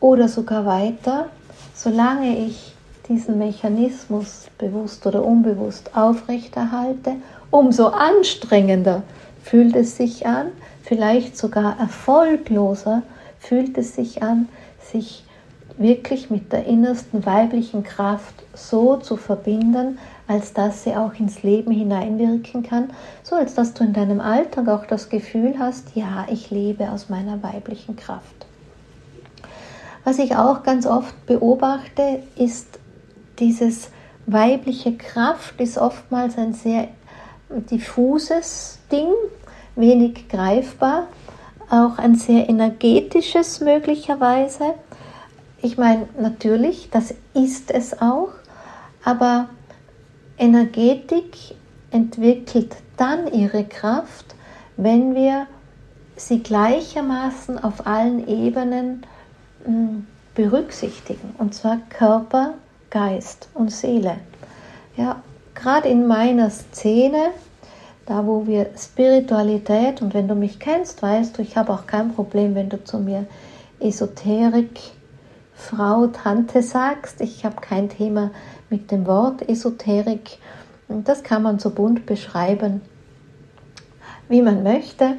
Oder 0.00 0.28
sogar 0.28 0.66
weiter, 0.66 1.28
solange 1.74 2.38
ich 2.38 2.74
diesen 3.08 3.38
Mechanismus 3.38 4.46
bewusst 4.56 5.06
oder 5.06 5.24
unbewusst 5.24 5.94
aufrechterhalte, 5.94 7.16
umso 7.54 7.86
anstrengender 7.86 9.04
fühlt 9.44 9.76
es 9.76 9.96
sich 9.96 10.26
an, 10.26 10.48
vielleicht 10.82 11.38
sogar 11.38 11.78
erfolgloser 11.78 13.02
fühlt 13.38 13.78
es 13.78 13.94
sich 13.94 14.24
an, 14.24 14.48
sich 14.80 15.24
wirklich 15.78 16.30
mit 16.30 16.52
der 16.52 16.66
innersten 16.66 17.24
weiblichen 17.24 17.84
Kraft 17.84 18.34
so 18.54 18.96
zu 18.96 19.16
verbinden, 19.16 19.98
als 20.26 20.52
dass 20.52 20.82
sie 20.82 20.96
auch 20.96 21.14
ins 21.14 21.44
Leben 21.44 21.70
hineinwirken 21.70 22.64
kann, 22.64 22.90
so 23.22 23.36
als 23.36 23.54
dass 23.54 23.72
du 23.72 23.84
in 23.84 23.92
deinem 23.92 24.20
Alltag 24.20 24.68
auch 24.68 24.86
das 24.86 25.08
Gefühl 25.08 25.54
hast, 25.56 25.94
ja, 25.94 26.26
ich 26.28 26.50
lebe 26.50 26.90
aus 26.90 27.08
meiner 27.08 27.40
weiblichen 27.42 27.94
Kraft. 27.94 28.46
Was 30.02 30.18
ich 30.18 30.34
auch 30.34 30.64
ganz 30.64 30.86
oft 30.86 31.14
beobachte, 31.26 32.20
ist 32.36 32.80
dieses 33.38 33.90
weibliche 34.26 34.96
Kraft 34.96 35.60
ist 35.60 35.78
oftmals 35.78 36.38
ein 36.38 36.54
sehr 36.54 36.88
diffuses 37.48 38.78
Ding, 38.90 39.12
wenig 39.76 40.28
greifbar, 40.28 41.08
auch 41.70 41.98
ein 41.98 42.14
sehr 42.14 42.48
energetisches 42.48 43.60
möglicherweise. 43.60 44.74
Ich 45.62 45.78
meine, 45.78 46.08
natürlich, 46.20 46.90
das 46.90 47.14
ist 47.32 47.70
es 47.70 48.00
auch, 48.00 48.30
aber 49.02 49.48
Energetik 50.36 51.36
entwickelt 51.90 52.76
dann 52.96 53.32
ihre 53.32 53.64
Kraft, 53.64 54.34
wenn 54.76 55.14
wir 55.14 55.46
sie 56.16 56.42
gleichermaßen 56.42 57.62
auf 57.62 57.86
allen 57.86 58.26
Ebenen 58.28 59.04
hm, 59.64 60.06
berücksichtigen, 60.34 61.34
und 61.38 61.54
zwar 61.54 61.78
Körper, 61.88 62.54
Geist 62.90 63.48
und 63.54 63.70
Seele. 63.72 64.18
Ja, 64.96 65.22
gerade 65.54 65.88
in 65.88 66.06
meiner 66.06 66.50
Szene, 66.50 67.30
da 68.06 68.26
wo 68.26 68.46
wir 68.46 68.70
Spiritualität, 68.76 70.02
und 70.02 70.14
wenn 70.14 70.28
du 70.28 70.34
mich 70.34 70.58
kennst, 70.58 71.02
weißt 71.02 71.38
du, 71.38 71.42
ich 71.42 71.56
habe 71.56 71.72
auch 71.72 71.86
kein 71.86 72.12
Problem, 72.12 72.54
wenn 72.54 72.68
du 72.68 72.82
zu 72.82 72.98
mir 72.98 73.26
Esoterik, 73.80 74.80
Frau, 75.54 76.08
Tante 76.08 76.62
sagst. 76.62 77.20
Ich 77.20 77.44
habe 77.44 77.56
kein 77.60 77.88
Thema 77.88 78.30
mit 78.70 78.90
dem 78.90 79.06
Wort 79.06 79.48
Esoterik. 79.48 80.38
Das 80.88 81.22
kann 81.22 81.42
man 81.42 81.58
so 81.58 81.70
bunt 81.70 82.06
beschreiben, 82.06 82.82
wie 84.28 84.42
man 84.42 84.62
möchte. 84.62 85.16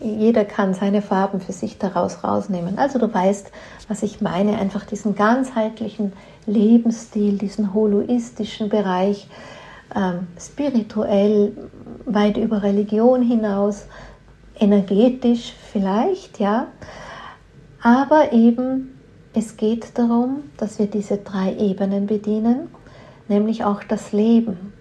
Jeder 0.00 0.44
kann 0.44 0.74
seine 0.74 1.02
Farben 1.02 1.40
für 1.40 1.52
sich 1.52 1.78
daraus 1.78 2.22
rausnehmen. 2.22 2.78
Also 2.78 3.00
du 3.00 3.12
weißt, 3.12 3.50
was 3.88 4.02
ich 4.04 4.20
meine, 4.20 4.58
einfach 4.58 4.84
diesen 4.84 5.16
ganzheitlichen 5.16 6.12
Lebensstil, 6.46 7.36
diesen 7.36 7.74
holoistischen 7.74 8.68
Bereich, 8.68 9.28
ähm, 9.94 10.26
spirituell, 10.38 11.52
weit 12.04 12.36
über 12.36 12.62
Religion 12.62 13.22
hinaus, 13.22 13.86
energetisch 14.58 15.52
vielleicht, 15.72 16.40
ja, 16.40 16.66
aber 17.80 18.32
eben 18.32 18.98
es 19.34 19.56
geht 19.56 19.96
darum, 19.96 20.44
dass 20.56 20.78
wir 20.78 20.86
diese 20.86 21.18
drei 21.18 21.54
Ebenen 21.54 22.06
bedienen, 22.06 22.68
nämlich 23.28 23.64
auch 23.64 23.84
das 23.84 24.12
Leben. 24.12 24.72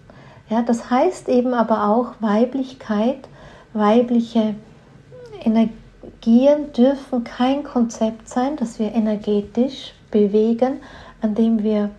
Ja, 0.50 0.62
das 0.62 0.90
heißt 0.90 1.30
eben 1.30 1.54
aber 1.54 1.90
auch 1.90 2.14
Weiblichkeit, 2.22 3.28
weibliche 3.74 4.56
Energien 5.44 6.72
dürfen 6.74 7.24
kein 7.24 7.64
Konzept 7.64 8.30
sein, 8.30 8.56
das 8.56 8.80
wir 8.80 8.94
energetisch 8.94 9.94
bewegen, 10.10 10.80
an 11.22 11.36
dem 11.36 11.64
wir 11.64 11.92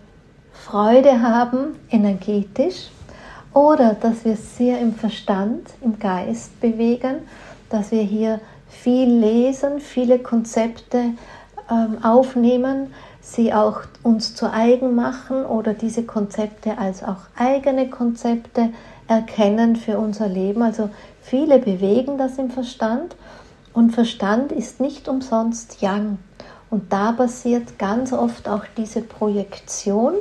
Freude 0.51 1.21
haben, 1.21 1.75
energetisch, 1.89 2.89
oder 3.59 3.93
dass 3.93 4.23
wir 4.23 4.37
sehr 4.37 4.79
im 4.79 4.95
Verstand, 4.95 5.67
im 5.81 5.99
Geist 5.99 6.61
bewegen, 6.61 7.27
dass 7.69 7.91
wir 7.91 8.03
hier 8.03 8.39
viel 8.69 9.09
lesen, 9.09 9.81
viele 9.81 10.19
Konzepte 10.19 11.11
ähm, 11.69 12.01
aufnehmen, 12.01 12.93
sie 13.19 13.51
auch 13.51 13.81
uns 14.01 14.33
zu 14.33 14.49
eigen 14.49 14.95
machen 14.95 15.45
oder 15.45 15.73
diese 15.73 16.03
Konzepte 16.03 16.77
als 16.77 17.03
auch 17.03 17.17
eigene 17.37 17.89
Konzepte 17.89 18.69
erkennen 19.09 19.75
für 19.75 19.97
unser 19.97 20.29
Leben. 20.29 20.61
Also 20.61 20.89
viele 21.21 21.59
bewegen 21.59 22.17
das 22.17 22.37
im 22.37 22.51
Verstand 22.51 23.17
und 23.73 23.91
Verstand 23.91 24.53
ist 24.53 24.79
nicht 24.79 25.09
umsonst 25.09 25.81
Yang. 25.81 26.17
Und 26.69 26.93
da 26.93 27.11
basiert 27.11 27.77
ganz 27.77 28.13
oft 28.13 28.47
auch 28.47 28.63
diese 28.77 29.01
Projektion, 29.01 30.13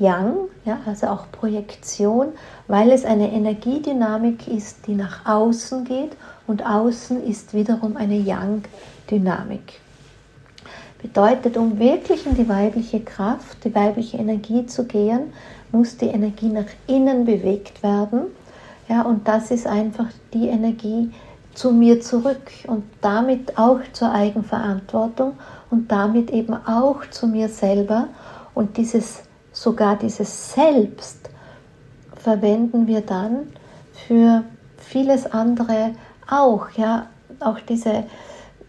Yang, 0.00 0.48
ja, 0.64 0.78
also 0.86 1.08
auch 1.08 1.30
Projektion, 1.30 2.28
weil 2.68 2.90
es 2.90 3.04
eine 3.04 3.30
Energiedynamik 3.30 4.48
ist, 4.48 4.86
die 4.86 4.94
nach 4.94 5.26
außen 5.26 5.84
geht 5.84 6.12
und 6.46 6.64
außen 6.66 7.22
ist 7.22 7.52
wiederum 7.52 7.98
eine 7.98 8.16
Yang 8.16 8.62
Dynamik. 9.10 9.74
Bedeutet, 11.02 11.56
um 11.58 11.78
wirklich 11.78 12.26
in 12.26 12.34
die 12.34 12.48
weibliche 12.48 13.00
Kraft, 13.00 13.64
die 13.64 13.74
weibliche 13.74 14.16
Energie 14.16 14.66
zu 14.66 14.84
gehen, 14.84 15.32
muss 15.70 15.96
die 15.98 16.06
Energie 16.06 16.48
nach 16.48 16.66
innen 16.86 17.26
bewegt 17.26 17.82
werden. 17.82 18.22
Ja, 18.88 19.02
und 19.02 19.28
das 19.28 19.50
ist 19.50 19.66
einfach 19.66 20.06
die 20.32 20.48
Energie 20.48 21.10
zu 21.54 21.72
mir 21.72 22.00
zurück 22.00 22.50
und 22.66 22.84
damit 23.02 23.58
auch 23.58 23.80
zur 23.92 24.12
Eigenverantwortung 24.12 25.34
und 25.70 25.92
damit 25.92 26.30
eben 26.30 26.54
auch 26.54 27.04
zu 27.10 27.26
mir 27.26 27.48
selber. 27.48 28.08
Und 28.54 28.76
dieses, 28.76 29.22
sogar 29.60 29.96
dieses 29.96 30.52
Selbst 30.52 31.28
verwenden 32.16 32.86
wir 32.86 33.00
dann 33.02 33.52
für 34.06 34.44
vieles 34.78 35.26
andere 35.26 35.92
auch. 36.28 36.70
Ja, 36.76 37.06
auch 37.40 37.60
diese 37.60 38.04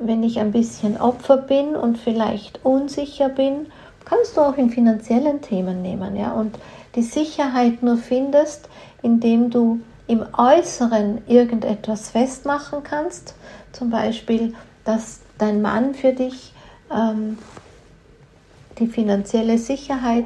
wenn 0.04 0.24
ich 0.24 0.40
ein 0.40 0.52
bisschen 0.52 1.00
Opfer 1.00 1.38
bin 1.38 1.76
und 1.76 1.98
vielleicht 1.98 2.66
unsicher 2.66 3.30
bin, 3.30 3.68
kannst 4.06 4.36
du 4.36 4.42
auch 4.42 4.58
in 4.58 4.70
finanziellen 4.70 5.42
Themen 5.42 5.82
nehmen, 5.82 6.16
ja, 6.16 6.32
und 6.32 6.58
die 6.96 7.04
Sicherheit 7.04 7.84
nur 7.84 7.98
findest, 7.98 8.68
indem 9.02 9.50
du 9.50 9.80
im 10.08 10.26
Äußeren 10.36 11.22
irgendetwas 11.28 12.10
festmachen 12.10 12.84
kannst, 12.84 13.36
zum 13.72 13.90
Beispiel, 13.92 14.56
dass 14.84 15.20
dein 15.38 15.62
Mann 15.62 15.94
für 15.94 16.14
dich 16.14 16.54
ähm, 16.92 17.38
die 18.80 18.88
finanzielle 18.88 19.58
Sicherheit 19.58 20.26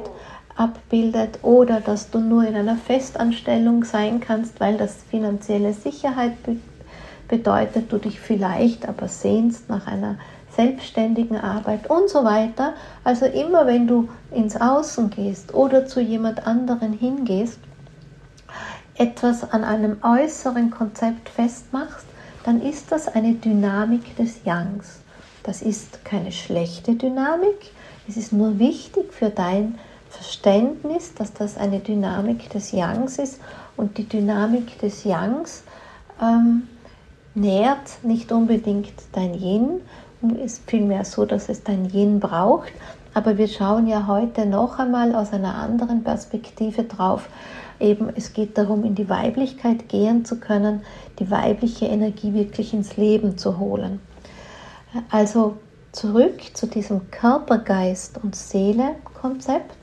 abbildet 0.56 1.40
oder 1.42 1.80
dass 1.80 2.10
du 2.10 2.18
nur 2.18 2.44
in 2.44 2.56
einer 2.56 2.76
Festanstellung 2.76 3.84
sein 3.84 4.20
kannst, 4.20 4.58
weil 4.60 4.76
das 4.76 4.96
finanzielle 5.10 5.72
Sicherheit 5.72 6.32
bedeutet, 7.28 7.92
du 7.92 7.98
dich 7.98 8.20
vielleicht 8.20 8.88
aber 8.88 9.08
sehnst 9.08 9.68
nach 9.68 9.86
einer 9.86 10.16
selbstständigen 10.56 11.38
Arbeit 11.38 11.90
und 11.90 12.08
so 12.08 12.24
weiter. 12.24 12.72
Also 13.04 13.26
immer 13.26 13.66
wenn 13.66 13.86
du 13.86 14.08
ins 14.30 14.58
Außen 14.58 15.10
gehst 15.10 15.54
oder 15.54 15.86
zu 15.86 16.00
jemand 16.00 16.46
anderen 16.46 16.94
hingehst, 16.94 17.58
etwas 18.94 19.52
an 19.52 19.62
einem 19.62 19.98
äußeren 20.02 20.70
Konzept 20.70 21.28
festmachst, 21.28 22.06
dann 22.44 22.62
ist 22.62 22.90
das 22.90 23.08
eine 23.08 23.34
Dynamik 23.34 24.16
des 24.16 24.44
Yangs. 24.44 25.00
Das 25.42 25.60
ist 25.60 26.04
keine 26.04 26.32
schlechte 26.32 26.94
Dynamik, 26.94 27.72
es 28.08 28.16
ist 28.16 28.32
nur 28.32 28.58
wichtig 28.58 29.12
für 29.12 29.30
dein 29.30 29.78
Verständnis, 30.16 31.14
dass 31.14 31.32
das 31.32 31.56
eine 31.56 31.80
Dynamik 31.80 32.50
des 32.50 32.72
Yangs 32.72 33.18
ist 33.18 33.40
und 33.76 33.98
die 33.98 34.08
Dynamik 34.08 34.78
des 34.78 35.04
Yangs 35.04 35.62
ähm, 36.20 36.68
nährt 37.34 38.02
nicht 38.02 38.32
unbedingt 38.32 38.94
dein 39.12 39.34
Yin, 39.34 39.80
ist 40.42 40.68
vielmehr 40.68 41.04
so, 41.04 41.26
dass 41.26 41.48
es 41.48 41.62
dein 41.62 41.90
Yin 41.90 42.20
braucht. 42.20 42.72
Aber 43.14 43.38
wir 43.38 43.48
schauen 43.48 43.86
ja 43.86 44.06
heute 44.06 44.46
noch 44.46 44.78
einmal 44.78 45.14
aus 45.14 45.32
einer 45.32 45.54
anderen 45.54 46.02
Perspektive 46.02 46.84
drauf. 46.84 47.28
Eben, 47.78 48.10
es 48.14 48.32
geht 48.32 48.56
darum, 48.58 48.84
in 48.84 48.94
die 48.94 49.08
Weiblichkeit 49.08 49.88
gehen 49.88 50.24
zu 50.24 50.40
können, 50.40 50.82
die 51.18 51.30
weibliche 51.30 51.86
Energie 51.86 52.32
wirklich 52.34 52.72
ins 52.72 52.96
Leben 52.96 53.36
zu 53.38 53.58
holen. 53.58 54.00
Also 55.10 55.56
zurück 55.92 56.40
zu 56.54 56.66
diesem 56.66 57.10
Körper, 57.10 57.58
Geist 57.58 58.18
und 58.22 58.34
Seele-Konzept. 58.34 59.76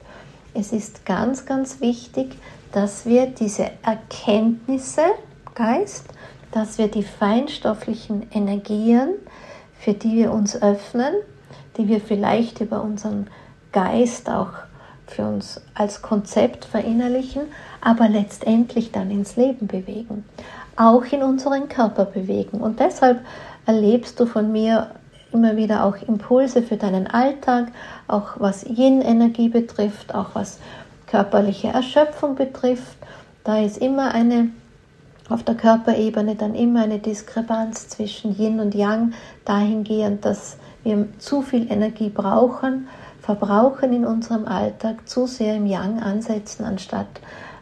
Es 0.54 0.72
ist 0.72 1.06
ganz, 1.06 1.46
ganz 1.46 1.82
wichtig, 1.82 2.38
dass 2.72 3.06
wir 3.06 3.28
diese 3.28 3.72
Erkenntnisse, 3.84 5.02
Geist, 5.56 6.06
dass 6.52 6.78
wir 6.78 6.88
die 6.88 7.04
feinstofflichen 7.04 8.28
Energien, 8.32 9.10
für 9.80 9.94
die 9.94 10.14
wir 10.14 10.32
uns 10.32 10.60
öffnen, 10.60 11.14
die 11.78 11.88
wir 11.88 12.00
vielleicht 12.00 12.62
über 12.62 12.82
unseren 12.84 13.28
Geist 13.72 14.30
auch 14.30 14.52
für 15.08 15.24
uns 15.28 15.62
als 15.74 16.02
Konzept 16.02 16.66
verinnerlichen, 16.66 17.44
aber 17.82 18.08
letztendlich 18.08 18.92
dann 18.92 19.12
ins 19.12 19.36
Leben 19.36 19.68
bewegen, 19.68 20.24
auch 20.76 21.04
in 21.06 21.24
unseren 21.24 21.70
Körper 21.70 22.06
bewegen. 22.06 22.62
Und 22.62 22.80
deshalb 22.80 23.22
erlebst 23.66 24.20
du 24.20 24.26
von 24.26 24.52
mir 24.52 24.92
immer 25.34 25.56
wieder 25.56 25.86
auch 25.86 25.96
Impulse 26.08 26.62
für 26.64 26.78
deinen 26.78 27.08
Alltag, 27.08 27.68
auch 28.08 28.36
was 28.38 28.64
Yin-Energie 28.64 29.50
betrifft, 29.50 30.14
auch 30.14 30.30
was 30.34 30.60
körperliche 31.08 31.70
Erschöpfung 31.70 32.36
betrifft. 32.36 32.98
Da 33.44 33.60
ist 33.60 33.78
immer 33.78 34.14
eine 34.14 34.50
auf 35.30 35.44
der 35.44 35.56
Körperebene 35.56 36.36
dann 36.36 36.54
immer 36.54 36.84
eine 36.84 37.00
Diskrepanz 37.00 37.88
zwischen 37.88 38.38
Yin 38.38 38.60
und 38.60 38.76
Yang, 38.76 39.14
dahingehend, 39.46 40.26
dass 40.26 40.58
wir 40.84 41.08
zu 41.18 41.42
viel 41.42 41.72
Energie 41.72 42.10
brauchen, 42.10 42.88
verbrauchen 43.22 43.94
in 43.94 44.06
unserem 44.06 44.46
Alltag, 44.46 45.08
zu 45.08 45.28
sehr 45.28 45.56
im 45.56 45.66
Yang 45.66 46.02
ansetzen, 46.02 46.66
anstatt 46.66 47.08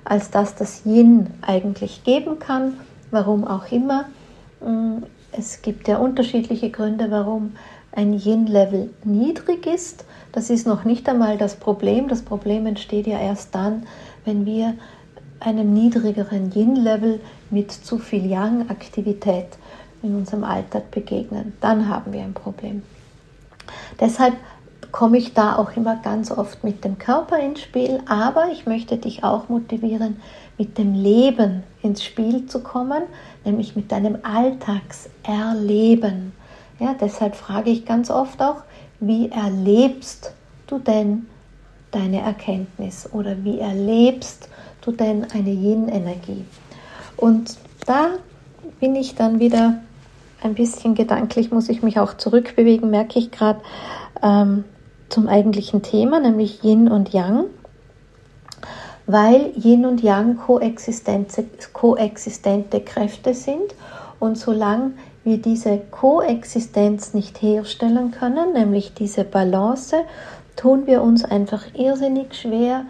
als 0.04 0.32
dass 0.32 0.56
das 0.56 0.82
Yin 0.86 1.28
eigentlich 1.42 2.04
geben 2.04 2.40
kann, 2.40 2.74
warum 3.12 3.48
auch 3.48 3.72
immer. 3.72 4.06
Es 5.32 5.62
gibt 5.62 5.88
ja 5.88 5.98
unterschiedliche 5.98 6.70
Gründe, 6.70 7.10
warum 7.10 7.54
ein 7.94 8.14
Yin-Level 8.14 8.90
niedrig 9.04 9.66
ist. 9.66 10.06
Das 10.32 10.50
ist 10.50 10.68
noch 10.68 10.84
nicht 10.84 11.08
einmal 11.10 11.38
das 11.38 11.56
Problem. 11.56 12.08
Das 12.08 12.22
Problem 12.22 12.66
entsteht 12.66 13.08
ja 13.08 13.20
erst 13.20 13.54
dann, 13.56 13.84
wenn 14.26 14.46
wir 14.46 14.76
einem 15.40 15.74
niedrigeren 15.74 16.52
Yin-Level 16.54 17.20
mit 17.50 17.72
zu 17.72 17.98
viel 17.98 18.26
Yang-Aktivität 18.26 19.48
in 20.04 20.16
unserem 20.16 20.44
Alltag 20.44 20.92
begegnen, 20.92 21.54
dann 21.62 21.88
haben 21.88 22.14
wir 22.14 22.22
ein 22.22 22.34
Problem. 22.34 22.84
Deshalb 24.00 24.36
komme 24.92 25.18
ich 25.18 25.34
da 25.34 25.56
auch 25.56 25.76
immer 25.76 25.96
ganz 25.98 26.32
oft 26.32 26.64
mit 26.64 26.84
dem 26.84 26.98
Körper 26.98 27.40
ins 27.40 27.62
Spiel, 27.62 28.02
aber 28.08 28.52
ich 28.52 28.66
möchte 28.66 28.98
dich 28.98 29.24
auch 29.24 29.50
motivieren, 29.50 30.18
mit 30.58 30.78
dem 30.78 30.94
Leben 30.94 31.64
ins 31.82 32.04
Spiel 32.04 32.46
zu 32.46 32.62
kommen, 32.62 33.04
nämlich 33.44 33.76
mit 33.76 33.92
deinem 33.92 34.20
Alltagserleben. 34.24 36.32
Ja, 36.80 36.96
deshalb 37.00 37.36
frage 37.36 37.70
ich 37.70 37.86
ganz 37.86 38.10
oft 38.10 38.42
auch, 38.42 38.64
wie 39.00 39.30
erlebst 39.30 40.34
du 40.68 40.80
denn 40.80 41.28
deine 41.92 42.22
Erkenntnis 42.22 43.10
oder 43.12 43.44
wie 43.44 43.60
erlebst 43.60 44.50
du 44.82 44.92
denn 44.92 45.28
eine 45.34 45.52
Yin-Energie? 45.52 46.46
Und 47.18 47.58
da 47.86 48.12
bin 48.80 48.96
ich 48.96 49.16
dann 49.16 49.40
wieder 49.40 49.82
ein 50.42 50.56
bisschen 50.56 50.96
gedanklich, 50.96 51.52
muss 51.52 51.70
ich 51.70 51.84
mich 51.84 52.00
auch 52.00 52.16
zurückbewegen, 52.16 52.90
merke 52.90 53.20
ich 53.20 53.32
gerade 53.32 53.62
ähm, 54.24 54.64
zum 55.10 55.28
eigentlichen 55.28 55.84
Thema, 55.84 56.20
nämlich 56.20 56.64
Yin 56.64 56.90
und 56.90 57.14
Yang, 57.14 57.46
weil 59.12 59.52
Yin 59.56 59.86
und 59.86 60.02
Yang 60.02 60.38
koexistente, 60.38 61.44
Kräfte 62.82 63.34
sind. 63.34 63.76
Und 64.20 64.38
solange 64.38 64.94
wir 65.24 65.42
diese 65.42 65.80
Koexistenz 65.92 67.14
nicht 67.14 67.42
herstellen 67.42 68.12
können, 68.12 68.54
nämlich 68.54 68.94
diese 68.94 69.26
Balance, 69.26 69.98
tun 70.56 70.88
wir 70.88 71.02
uns 71.02 71.26
einfach 71.26 71.64
irrsinnig 71.74 72.36
schwer, 72.36 72.86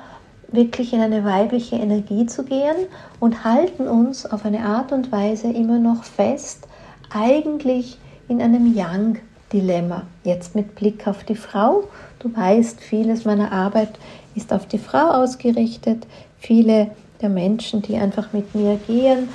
wirklich 0.49 0.93
in 0.93 1.01
eine 1.01 1.23
weibliche 1.23 1.77
Energie 1.77 2.25
zu 2.27 2.43
gehen 2.43 2.75
und 3.19 3.43
halten 3.43 3.87
uns 3.87 4.25
auf 4.25 4.45
eine 4.45 4.65
Art 4.65 4.91
und 4.91 5.11
Weise 5.11 5.47
immer 5.47 5.79
noch 5.79 6.03
fest, 6.03 6.67
eigentlich 7.09 7.97
in 8.27 8.41
einem 8.41 8.73
Yang-Dilemma. 9.51 10.03
Jetzt 10.23 10.55
mit 10.55 10.75
Blick 10.75 11.07
auf 11.07 11.23
die 11.23 11.35
Frau. 11.35 11.83
Du 12.19 12.35
weißt, 12.35 12.79
vieles 12.79 13.25
meiner 13.25 13.51
Arbeit 13.51 13.91
ist 14.35 14.53
auf 14.53 14.65
die 14.65 14.77
Frau 14.77 15.11
ausgerichtet. 15.11 16.07
Viele 16.39 16.91
der 17.21 17.29
Menschen, 17.29 17.81
die 17.81 17.95
einfach 17.95 18.33
mit 18.33 18.55
mir 18.55 18.79
gehen, 18.87 19.29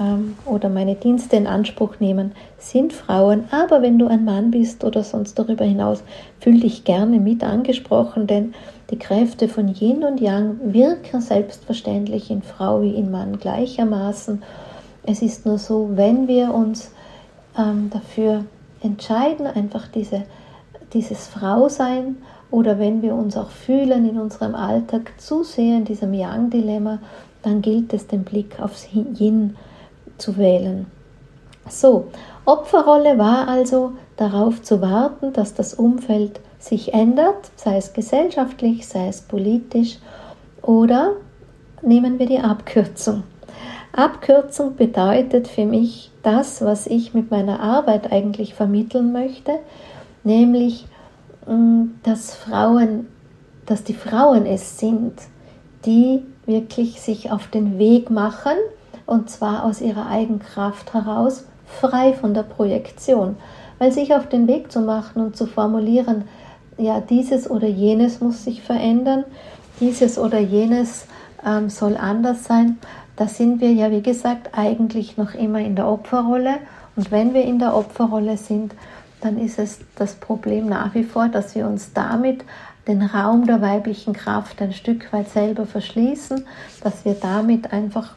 ähm, 0.00 0.36
oder 0.44 0.68
meine 0.68 0.96
Dienste 0.96 1.36
in 1.36 1.46
Anspruch 1.46 2.00
nehmen, 2.00 2.32
sind 2.58 2.92
Frauen. 2.92 3.44
Aber 3.50 3.80
wenn 3.82 3.98
du 3.98 4.06
ein 4.06 4.24
Mann 4.24 4.50
bist 4.50 4.84
oder 4.84 5.02
sonst 5.04 5.38
darüber 5.38 5.64
hinaus, 5.64 6.02
fühl 6.40 6.60
dich 6.60 6.84
gerne 6.84 7.20
mit 7.20 7.44
angesprochen, 7.44 8.26
denn 8.26 8.54
die 8.90 8.98
Kräfte 8.98 9.48
von 9.48 9.68
Yin 9.68 10.04
und 10.04 10.20
Yang 10.20 10.58
wirken 10.74 11.20
selbstverständlich 11.20 12.30
in 12.30 12.42
Frau 12.42 12.82
wie 12.82 12.94
in 12.94 13.10
Mann 13.10 13.38
gleichermaßen. 13.38 14.42
Es 15.04 15.22
ist 15.22 15.46
nur 15.46 15.58
so, 15.58 15.90
wenn 15.94 16.28
wir 16.28 16.52
uns 16.52 16.90
ähm, 17.56 17.90
dafür 17.90 18.44
entscheiden, 18.84 19.46
einfach 19.46 19.88
diese, 19.88 20.22
dieses 20.92 21.26
Frausein 21.26 22.16
oder 22.50 22.78
wenn 22.78 23.02
wir 23.02 23.14
uns 23.14 23.36
auch 23.36 23.50
fühlen 23.50 24.08
in 24.08 24.20
unserem 24.20 24.54
Alltag 24.54 25.12
zu 25.18 25.42
sehr 25.42 25.78
in 25.78 25.84
diesem 25.84 26.14
Yang-Dilemma, 26.14 26.98
dann 27.42 27.62
gilt 27.62 27.92
es, 27.92 28.06
den 28.06 28.24
Blick 28.24 28.60
aufs 28.60 28.88
Yin 28.92 29.50
zu 29.50 29.74
zu 30.18 30.36
wählen. 30.36 30.86
So, 31.68 32.08
Opferrolle 32.44 33.18
war 33.18 33.48
also 33.48 33.92
darauf 34.16 34.62
zu 34.62 34.80
warten, 34.80 35.32
dass 35.32 35.54
das 35.54 35.74
Umfeld 35.74 36.40
sich 36.58 36.94
ändert, 36.94 37.50
sei 37.56 37.76
es 37.76 37.92
gesellschaftlich, 37.92 38.86
sei 38.86 39.08
es 39.08 39.22
politisch 39.22 39.98
oder 40.62 41.12
nehmen 41.82 42.18
wir 42.18 42.26
die 42.26 42.38
Abkürzung. 42.38 43.22
Abkürzung 43.92 44.76
bedeutet 44.76 45.48
für 45.48 45.66
mich 45.66 46.10
das, 46.24 46.62
was 46.62 46.86
ich 46.86 47.14
mit 47.14 47.30
meiner 47.30 47.60
Arbeit 47.60 48.10
eigentlich 48.10 48.54
vermitteln 48.54 49.12
möchte, 49.12 49.52
nämlich, 50.24 50.86
mm, 51.46 51.84
dass 52.02 52.34
Frauen, 52.34 53.06
dass 53.66 53.84
die 53.84 53.94
Frauen 53.94 54.46
es 54.46 54.78
sind, 54.78 55.12
die 55.84 56.22
wirklich 56.46 57.00
sich 57.00 57.30
auf 57.30 57.48
den 57.48 57.78
Weg 57.78 58.10
machen, 58.10 58.56
und 59.06 59.30
zwar 59.30 59.64
aus 59.64 59.80
ihrer 59.80 60.08
Eigenkraft 60.08 60.94
heraus, 60.94 61.44
frei 61.66 62.14
von 62.14 62.34
der 62.34 62.42
Projektion. 62.42 63.36
Weil 63.78 63.92
sich 63.92 64.14
auf 64.14 64.28
den 64.28 64.46
Weg 64.46 64.72
zu 64.72 64.80
machen 64.80 65.22
und 65.22 65.36
zu 65.36 65.46
formulieren, 65.46 66.24
ja, 66.78 67.00
dieses 67.00 67.50
oder 67.50 67.68
jenes 67.68 68.20
muss 68.20 68.44
sich 68.44 68.62
verändern, 68.62 69.24
dieses 69.80 70.18
oder 70.18 70.38
jenes 70.38 71.06
ähm, 71.44 71.68
soll 71.68 71.96
anders 71.96 72.44
sein, 72.44 72.78
da 73.16 73.28
sind 73.28 73.60
wir 73.60 73.72
ja, 73.72 73.90
wie 73.90 74.02
gesagt, 74.02 74.50
eigentlich 74.52 75.16
noch 75.16 75.34
immer 75.34 75.60
in 75.60 75.76
der 75.76 75.86
Opferrolle. 75.86 76.56
Und 76.96 77.10
wenn 77.10 77.34
wir 77.34 77.44
in 77.44 77.58
der 77.58 77.74
Opferrolle 77.74 78.36
sind, 78.36 78.74
dann 79.20 79.38
ist 79.38 79.58
es 79.58 79.80
das 79.96 80.14
Problem 80.14 80.68
nach 80.68 80.94
wie 80.94 81.04
vor, 81.04 81.28
dass 81.28 81.54
wir 81.54 81.66
uns 81.66 81.92
damit 81.92 82.44
den 82.86 83.02
Raum 83.02 83.46
der 83.46 83.62
weiblichen 83.62 84.12
Kraft 84.12 84.60
ein 84.60 84.72
Stück 84.72 85.12
weit 85.12 85.30
selber 85.30 85.66
verschließen, 85.66 86.44
dass 86.82 87.04
wir 87.04 87.14
damit 87.14 87.72
einfach 87.72 88.14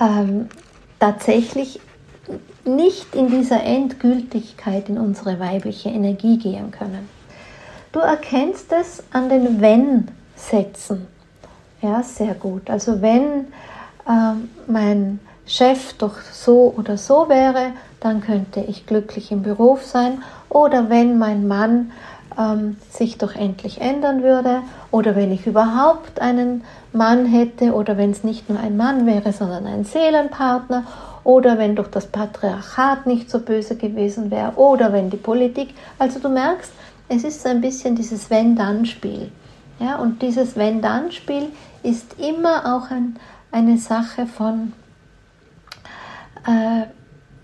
ähm, 0.00 0.48
tatsächlich 0.98 1.80
nicht 2.64 3.14
in 3.14 3.28
dieser 3.28 3.62
Endgültigkeit 3.62 4.88
in 4.88 4.98
unsere 4.98 5.38
weibliche 5.38 5.90
Energie 5.90 6.38
gehen 6.38 6.70
können. 6.70 7.08
Du 7.92 8.00
erkennst 8.00 8.72
es 8.72 9.02
an 9.12 9.28
den 9.28 9.60
Wenn-Sätzen. 9.60 11.06
Ja, 11.82 12.02
sehr 12.04 12.34
gut. 12.34 12.70
Also 12.70 13.02
wenn 13.02 13.48
äh, 14.06 14.34
mein 14.68 15.18
Chef 15.46 15.94
doch 15.94 16.14
so 16.32 16.72
oder 16.76 16.96
so 16.96 17.28
wäre, 17.28 17.72
dann 17.98 18.20
könnte 18.20 18.60
ich 18.60 18.86
glücklich 18.86 19.32
im 19.32 19.42
Beruf 19.42 19.84
sein. 19.84 20.22
Oder 20.48 20.90
wenn 20.90 21.18
mein 21.18 21.48
Mann 21.48 21.90
ähm, 22.38 22.76
sich 22.88 23.18
doch 23.18 23.34
endlich 23.34 23.80
ändern 23.80 24.22
würde. 24.22 24.62
Oder 24.92 25.16
wenn 25.16 25.32
ich 25.32 25.46
überhaupt 25.48 26.20
einen 26.20 26.62
Mann 26.92 27.26
hätte. 27.26 27.74
Oder 27.74 27.96
wenn 27.96 28.12
es 28.12 28.22
nicht 28.22 28.48
nur 28.48 28.60
ein 28.60 28.76
Mann 28.76 29.04
wäre, 29.04 29.32
sondern 29.32 29.66
ein 29.66 29.84
Seelenpartner. 29.84 30.84
Oder 31.24 31.58
wenn 31.58 31.74
doch 31.74 31.88
das 31.88 32.06
Patriarchat 32.06 33.06
nicht 33.06 33.28
so 33.28 33.40
böse 33.40 33.74
gewesen 33.74 34.30
wäre. 34.30 34.52
Oder 34.54 34.92
wenn 34.92 35.10
die 35.10 35.16
Politik. 35.16 35.74
Also 35.98 36.20
du 36.20 36.28
merkst, 36.28 36.72
es 37.08 37.24
ist 37.24 37.42
so 37.42 37.48
ein 37.48 37.60
bisschen 37.60 37.96
dieses 37.96 38.30
Wenn-Dann-Spiel. 38.30 39.32
Ja, 39.82 39.96
und 39.96 40.22
dieses 40.22 40.54
Wenn-Dann-Spiel 40.54 41.48
ist 41.82 42.20
immer 42.20 42.76
auch 42.76 42.92
ein, 42.92 43.16
eine 43.50 43.78
Sache 43.78 44.26
von 44.26 44.74
äh, 46.46 46.86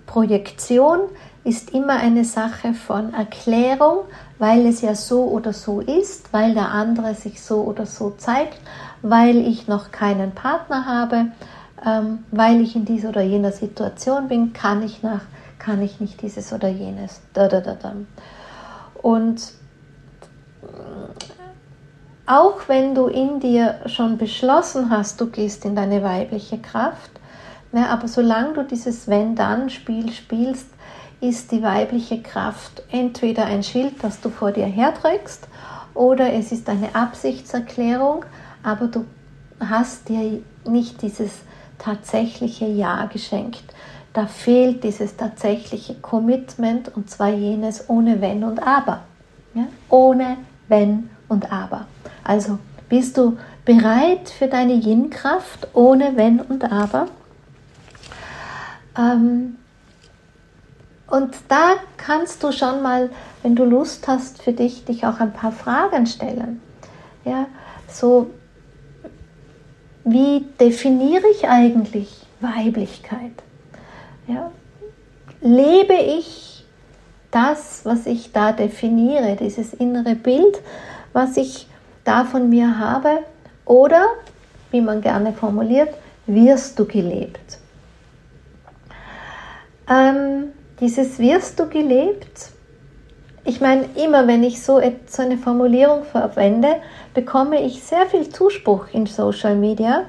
Projektion, 0.06 1.00
ist 1.42 1.70
immer 1.70 1.94
eine 1.94 2.24
Sache 2.24 2.74
von 2.74 3.12
Erklärung, 3.12 4.04
weil 4.38 4.66
es 4.66 4.82
ja 4.82 4.94
so 4.94 5.24
oder 5.24 5.52
so 5.52 5.80
ist, 5.80 6.32
weil 6.32 6.54
der 6.54 6.70
andere 6.70 7.14
sich 7.14 7.42
so 7.42 7.62
oder 7.62 7.86
so 7.86 8.10
zeigt, 8.10 8.60
weil 9.02 9.38
ich 9.38 9.66
noch 9.66 9.90
keinen 9.90 10.30
Partner 10.30 10.86
habe, 10.86 11.32
ähm, 11.84 12.24
weil 12.30 12.60
ich 12.60 12.76
in 12.76 12.84
dieser 12.84 13.08
oder 13.08 13.22
jener 13.22 13.50
Situation 13.50 14.28
bin, 14.28 14.52
kann 14.52 14.84
ich 14.84 15.02
nach, 15.02 15.22
kann 15.58 15.82
ich 15.82 15.98
nicht 15.98 16.22
dieses 16.22 16.52
oder 16.52 16.68
jenes. 16.68 17.20
Da, 17.32 17.48
da, 17.48 17.60
da, 17.60 17.74
da. 17.74 17.94
Und 19.02 19.58
auch 22.28 22.68
wenn 22.68 22.94
du 22.94 23.06
in 23.06 23.40
dir 23.40 23.80
schon 23.86 24.18
beschlossen 24.18 24.90
hast, 24.90 25.20
du 25.20 25.26
gehst 25.26 25.64
in 25.64 25.74
deine 25.74 26.02
weibliche 26.02 26.58
Kraft, 26.58 27.10
ne, 27.72 27.88
aber 27.88 28.06
solange 28.06 28.52
du 28.52 28.64
dieses 28.64 29.08
Wenn-Dann-Spiel 29.08 30.12
spielst, 30.12 30.68
ist 31.20 31.50
die 31.50 31.62
weibliche 31.62 32.22
Kraft 32.22 32.82
entweder 32.92 33.46
ein 33.46 33.62
Schild, 33.62 33.94
das 34.02 34.20
du 34.20 34.28
vor 34.28 34.52
dir 34.52 34.66
herträgst, 34.66 35.48
oder 35.94 36.32
es 36.32 36.52
ist 36.52 36.68
eine 36.68 36.94
Absichtserklärung, 36.94 38.24
aber 38.62 38.86
du 38.86 39.04
hast 39.58 40.08
dir 40.08 40.40
nicht 40.66 41.00
dieses 41.02 41.40
tatsächliche 41.78 42.66
Ja 42.66 43.06
geschenkt. 43.06 43.64
Da 44.12 44.26
fehlt 44.26 44.84
dieses 44.84 45.16
tatsächliche 45.16 45.94
Commitment 45.94 46.94
und 46.94 47.10
zwar 47.10 47.30
jenes 47.30 47.88
ohne 47.88 48.20
Wenn 48.20 48.44
und 48.44 48.62
Aber. 48.64 49.00
Ja? 49.54 49.64
Ohne 49.88 50.36
Wenn 50.68 51.10
und 51.28 51.50
Aber. 51.50 51.86
Also 52.28 52.58
bist 52.90 53.16
du 53.16 53.38
bereit 53.64 54.28
für 54.28 54.48
deine 54.48 54.74
Yin-Kraft 54.74 55.68
ohne 55.72 56.14
Wenn 56.14 56.40
und 56.42 56.62
Aber? 56.70 57.06
Ähm, 58.98 59.56
und 61.06 61.34
da 61.48 61.76
kannst 61.96 62.42
du 62.42 62.52
schon 62.52 62.82
mal, 62.82 63.08
wenn 63.42 63.56
du 63.56 63.64
Lust 63.64 64.06
hast, 64.08 64.42
für 64.42 64.52
dich 64.52 64.84
dich 64.84 65.06
auch 65.06 65.20
ein 65.20 65.32
paar 65.32 65.52
Fragen 65.52 66.04
stellen. 66.04 66.60
Ja, 67.24 67.46
so 67.88 68.28
wie 70.04 70.44
definiere 70.60 71.28
ich 71.32 71.48
eigentlich 71.48 72.26
Weiblichkeit? 72.40 73.42
Ja, 74.26 74.50
lebe 75.40 75.94
ich 75.94 76.66
das, 77.30 77.86
was 77.86 78.04
ich 78.04 78.32
da 78.32 78.52
definiere, 78.52 79.36
dieses 79.36 79.72
innere 79.72 80.14
Bild, 80.14 80.60
was 81.14 81.38
ich 81.38 81.68
da 82.08 82.24
von 82.24 82.48
mir 82.48 82.78
habe 82.78 83.20
oder, 83.64 84.06
wie 84.70 84.80
man 84.80 85.00
gerne 85.00 85.32
formuliert, 85.32 85.90
wirst 86.26 86.78
du 86.78 86.86
gelebt. 86.86 87.58
Ähm, 89.88 90.52
dieses 90.80 91.18
wirst 91.18 91.58
du 91.60 91.66
gelebt, 91.66 92.50
ich 93.44 93.60
meine, 93.60 93.84
immer 93.94 94.26
wenn 94.26 94.42
ich 94.42 94.62
so, 94.62 94.76
eine 94.76 95.38
Formulierung 95.38 96.04
verwende, 96.04 96.76
bekomme 97.14 97.62
ich 97.62 97.82
sehr 97.82 98.06
viel 98.06 98.28
Zuspruch 98.28 98.86
in 98.92 99.06
Social 99.06 99.56
Media, 99.56 100.04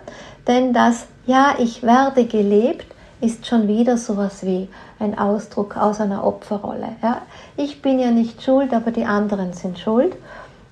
denn 0.48 0.74
das 0.74 1.08
Ja, 1.26 1.56
ich 1.60 1.84
werde 1.84 2.26
gelebt 2.26 2.88
ist 3.22 3.46
schon 3.46 3.68
wieder 3.68 3.98
sowas 3.98 4.46
wie 4.46 4.70
ein 4.98 5.18
Ausdruck 5.18 5.78
aus 5.78 6.00
einer 6.00 6.24
Opferrolle. 6.24 6.96
Ja? 7.04 7.22
Ich 7.58 7.82
bin 7.82 8.00
ja 8.00 8.12
nicht 8.12 8.42
schuld, 8.42 8.74
aber 8.74 8.92
die 8.92 9.06
anderen 9.06 9.54
sind 9.54 9.78
schuld. 9.78 10.16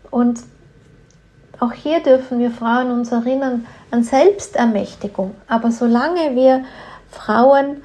Und 0.09 0.39
auch 1.60 1.74
hier 1.74 2.02
dürfen 2.02 2.39
wir 2.39 2.52
Frauen 2.52 2.91
uns 2.91 3.12
erinnern 3.12 3.65
an 3.91 4.04
Selbstermächtigung. 4.04 5.36
Aber 5.48 5.72
solange 5.72 6.36
wir 6.36 6.63
Frauen 7.10 7.82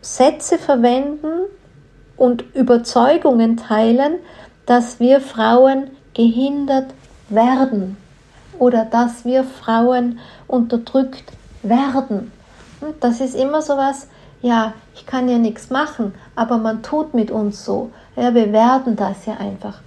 Sätze 0.00 0.58
verwenden 0.58 1.46
und 2.16 2.44
Überzeugungen 2.54 3.56
teilen, 3.56 4.14
dass 4.66 5.00
wir 5.00 5.20
Frauen 5.20 5.90
gehindert 6.14 6.94
werden 7.28 7.96
oder 8.58 8.84
dass 8.84 9.24
wir 9.24 9.44
Frauen 9.44 10.18
unterdrückt 10.46 11.32
werden. 11.62 12.32
Das 13.00 13.20
ist 13.20 13.34
immer 13.34 13.62
so 13.62 13.76
was, 13.76 14.08
ja, 14.40 14.72
ich 14.94 15.06
kann 15.06 15.28
ja 15.28 15.38
nichts 15.38 15.70
machen, 15.70 16.14
aber 16.34 16.58
man 16.58 16.82
tut 16.82 17.14
mit 17.14 17.30
uns 17.30 17.64
so. 17.64 17.90
Ja, 18.16 18.34
wir 18.34 18.52
werden 18.52 18.96
das 18.96 19.24
ja 19.26 19.36
einfach. 19.36 19.80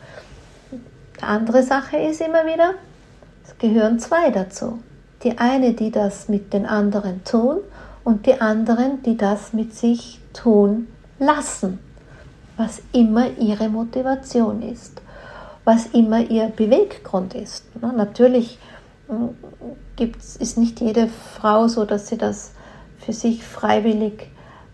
Die 0.71 1.23
andere 1.23 1.63
Sache 1.63 1.97
ist 1.97 2.21
immer 2.21 2.45
wieder, 2.45 2.73
es 3.45 3.57
gehören 3.57 3.99
zwei 3.99 4.31
dazu. 4.31 4.79
Die 5.23 5.37
eine, 5.37 5.73
die 5.73 5.91
das 5.91 6.29
mit 6.29 6.53
den 6.53 6.65
anderen 6.65 7.23
tun 7.23 7.57
und 8.03 8.25
die 8.25 8.39
anderen, 8.39 9.01
die 9.03 9.17
das 9.17 9.53
mit 9.53 9.73
sich 9.73 10.19
tun 10.33 10.87
lassen, 11.19 11.79
was 12.57 12.81
immer 12.91 13.27
ihre 13.37 13.69
Motivation 13.69 14.61
ist, 14.61 15.01
was 15.63 15.87
immer 15.87 16.19
ihr 16.19 16.47
Beweggrund 16.47 17.33
ist. 17.33 17.65
Natürlich 17.81 18.59
hm, 19.07 19.29
gibt's, 19.95 20.35
ist 20.35 20.57
nicht 20.57 20.79
jede 20.79 21.07
Frau 21.07 21.67
so, 21.67 21.85
dass 21.85 22.07
sie 22.07 22.17
das 22.17 22.51
für 22.99 23.13
sich 23.13 23.43
freiwillig 23.43 24.29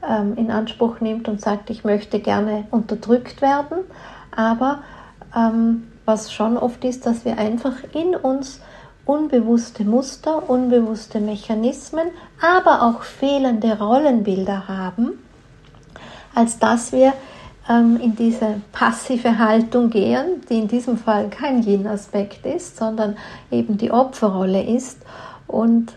ähm, 0.08 0.36
in 0.36 0.52
Anspruch 0.52 1.00
nimmt 1.00 1.28
und 1.28 1.42
sagt, 1.42 1.70
ich 1.70 1.84
möchte 1.84 2.20
gerne 2.20 2.66
unterdrückt 2.72 3.42
werden, 3.42 3.80
aber 4.36 4.80
ähm, 5.36 5.91
was 6.12 6.34
schon 6.34 6.58
oft 6.58 6.84
ist, 6.84 7.06
dass 7.06 7.24
wir 7.24 7.38
einfach 7.38 7.76
in 7.94 8.18
uns 8.18 8.60
unbewusste 9.06 9.86
Muster, 9.86 10.50
unbewusste 10.50 11.22
Mechanismen, 11.22 12.08
aber 12.42 12.84
auch 12.84 13.04
fehlende 13.04 13.80
Rollenbilder 13.80 14.68
haben, 14.68 15.14
als 16.36 16.60
dass 16.60 16.92
wir 16.92 17.14
ähm, 17.70 17.98
in 18.02 18.18
diese 18.18 18.62
passive 18.74 19.40
Haltung 19.40 19.90
gehen, 19.90 20.42
die 20.50 20.60
in 20.60 20.68
diesem 20.68 20.98
Fall 20.98 21.30
kein 21.30 21.64
Yin-Aspekt 21.64 22.46
ist, 22.46 22.76
sondern 22.76 23.16
eben 23.50 23.78
die 23.78 23.92
Opferrolle 23.92 24.64
ist 24.64 25.00
und 25.48 25.94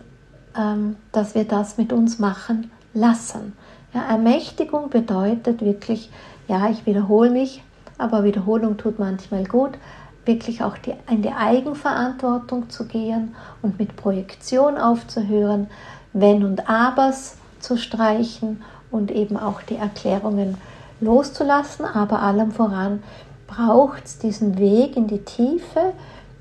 ähm, 0.56 0.94
dass 1.10 1.34
wir 1.34 1.44
das 1.44 1.76
mit 1.76 1.92
uns 1.92 2.20
machen 2.20 2.70
lassen. 2.92 3.54
Ja, 3.92 4.02
Ermächtigung 4.08 4.90
bedeutet 4.90 5.60
wirklich, 5.60 6.08
ja, 6.46 6.70
ich 6.70 6.86
wiederhole 6.86 7.30
mich, 7.30 7.64
aber 7.98 8.22
Wiederholung 8.22 8.76
tut 8.76 9.00
manchmal 9.00 9.44
gut, 9.44 9.72
wirklich 10.26 10.62
auch 10.62 10.78
die, 10.78 10.94
in 11.10 11.22
die 11.22 11.32
Eigenverantwortung 11.32 12.70
zu 12.70 12.86
gehen 12.86 13.34
und 13.62 13.78
mit 13.78 13.96
Projektion 13.96 14.78
aufzuhören, 14.78 15.68
Wenn 16.12 16.44
und 16.44 16.68
Abers 16.68 17.36
zu 17.60 17.76
streichen 17.76 18.62
und 18.90 19.10
eben 19.10 19.36
auch 19.36 19.62
die 19.62 19.76
Erklärungen 19.76 20.56
loszulassen, 21.00 21.84
aber 21.84 22.22
allem 22.22 22.52
voran 22.52 23.02
braucht 23.46 24.04
es 24.04 24.18
diesen 24.18 24.58
Weg 24.58 24.96
in 24.96 25.06
die 25.06 25.24
Tiefe, 25.24 25.92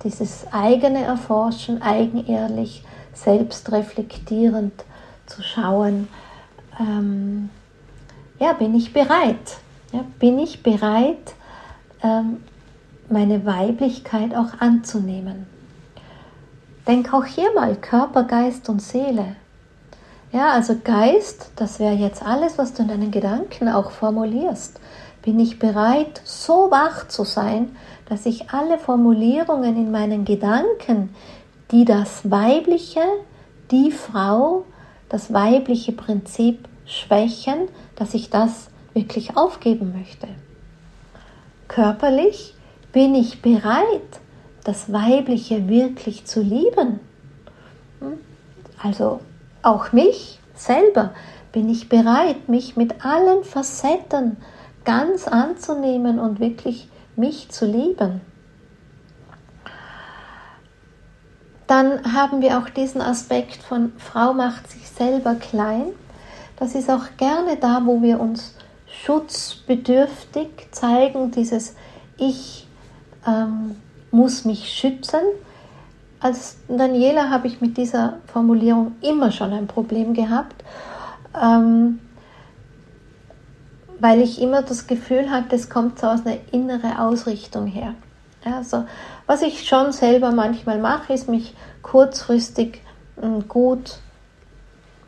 dieses 0.03 0.45
eigene 0.51 1.03
Erforschen, 1.03 1.81
eigenehrlich, 1.81 2.83
selbstreflektierend 3.13 4.73
zu 5.25 5.41
schauen, 5.43 6.07
ähm, 6.79 7.49
ja, 8.39 8.53
bin 8.53 8.75
ich 8.75 8.93
bereit? 8.93 9.57
Ja, 9.91 10.03
bin 10.19 10.39
ich 10.39 10.63
bereit, 10.63 11.35
ähm, 12.01 12.43
meine 13.09 13.45
Weiblichkeit 13.45 14.35
auch 14.35 14.59
anzunehmen? 14.59 15.47
Denk 16.87 17.13
auch 17.13 17.25
hier 17.25 17.53
mal 17.53 17.75
Körper, 17.75 18.23
Geist 18.23 18.67
und 18.69 18.81
Seele. 18.81 19.35
Ja, 20.33 20.49
also 20.49 20.75
Geist, 20.83 21.51
das 21.55 21.79
wäre 21.79 21.93
jetzt 21.93 22.25
alles, 22.25 22.57
was 22.57 22.73
du 22.73 22.81
in 22.81 22.89
deinen 22.89 23.11
Gedanken 23.11 23.69
auch 23.69 23.91
formulierst. 23.91 24.79
Bin 25.21 25.39
ich 25.39 25.59
bereit, 25.59 26.21
so 26.25 26.71
wach 26.71 27.07
zu 27.07 27.23
sein, 27.23 27.75
dass 28.09 28.25
ich 28.25 28.49
alle 28.49 28.77
Formulierungen 28.77 29.77
in 29.77 29.91
meinen 29.91 30.25
Gedanken, 30.25 31.15
die 31.71 31.85
das 31.85 32.29
Weibliche, 32.29 33.01
die 33.71 33.91
Frau, 33.91 34.65
das 35.07 35.31
weibliche 35.31 35.91
Prinzip 35.91 36.67
schwächen, 36.85 37.69
dass 37.95 38.13
ich 38.13 38.29
das 38.29 38.69
wirklich 38.93 39.37
aufgeben 39.37 39.93
möchte. 39.97 40.27
Körperlich 41.67 42.52
bin 42.93 43.15
ich 43.15 43.41
bereit, 43.41 44.21
das 44.63 44.93
Weibliche 44.93 45.67
wirklich 45.67 46.25
zu 46.25 46.41
lieben. 46.41 47.01
Hm? 47.99 48.19
Also 48.81 49.19
auch 49.61 49.91
mich 49.91 50.39
selber 50.55 51.13
bin 51.51 51.67
ich 51.69 51.89
bereit, 51.89 52.47
mich 52.47 52.77
mit 52.77 53.03
allen 53.03 53.43
Facetten 53.43 54.37
ganz 54.85 55.27
anzunehmen 55.27 56.19
und 56.19 56.39
wirklich 56.39 56.87
mich 57.15 57.49
zu 57.49 57.65
lieben. 57.65 58.21
Dann 61.67 62.13
haben 62.13 62.41
wir 62.41 62.59
auch 62.59 62.69
diesen 62.69 63.01
Aspekt 63.01 63.63
von 63.63 63.93
Frau 63.97 64.33
macht 64.33 64.69
sich 64.69 64.87
selber 64.89 65.35
klein. 65.35 65.87
Das 66.57 66.75
ist 66.75 66.89
auch 66.89 67.17
gerne 67.17 67.57
da, 67.57 67.81
wo 67.85 68.01
wir 68.01 68.19
uns 68.19 68.55
schutzbedürftig 68.85 70.49
zeigen, 70.71 71.31
dieses 71.31 71.75
Ich 72.17 72.67
ähm, 73.27 73.75
muss 74.11 74.45
mich 74.45 74.71
schützen. 74.71 75.21
Als 76.19 76.57
Daniela 76.67 77.29
habe 77.29 77.47
ich 77.47 77.61
mit 77.61 77.77
dieser 77.77 78.19
Formulierung 78.27 78.93
immer 79.01 79.31
schon 79.31 79.51
ein 79.51 79.67
Problem 79.67 80.13
gehabt, 80.13 80.63
ähm, 81.41 81.99
weil 83.99 84.21
ich 84.21 84.41
immer 84.41 84.61
das 84.61 84.87
Gefühl 84.87 85.29
hatte, 85.29 85.55
es 85.55 85.69
kommt 85.69 85.99
so 85.99 86.07
aus 86.07 86.25
einer 86.25 86.37
inneren 86.51 86.97
Ausrichtung 86.97 87.67
her. 87.67 87.95
Also, 88.45 88.85
was 89.25 89.41
ich 89.41 89.67
schon 89.67 89.91
selber 89.91 90.31
manchmal 90.31 90.79
mache, 90.79 91.13
ist 91.13 91.29
mich 91.29 91.55
kurzfristig 91.81 92.81
hm, 93.19 93.47
gut 93.47 93.99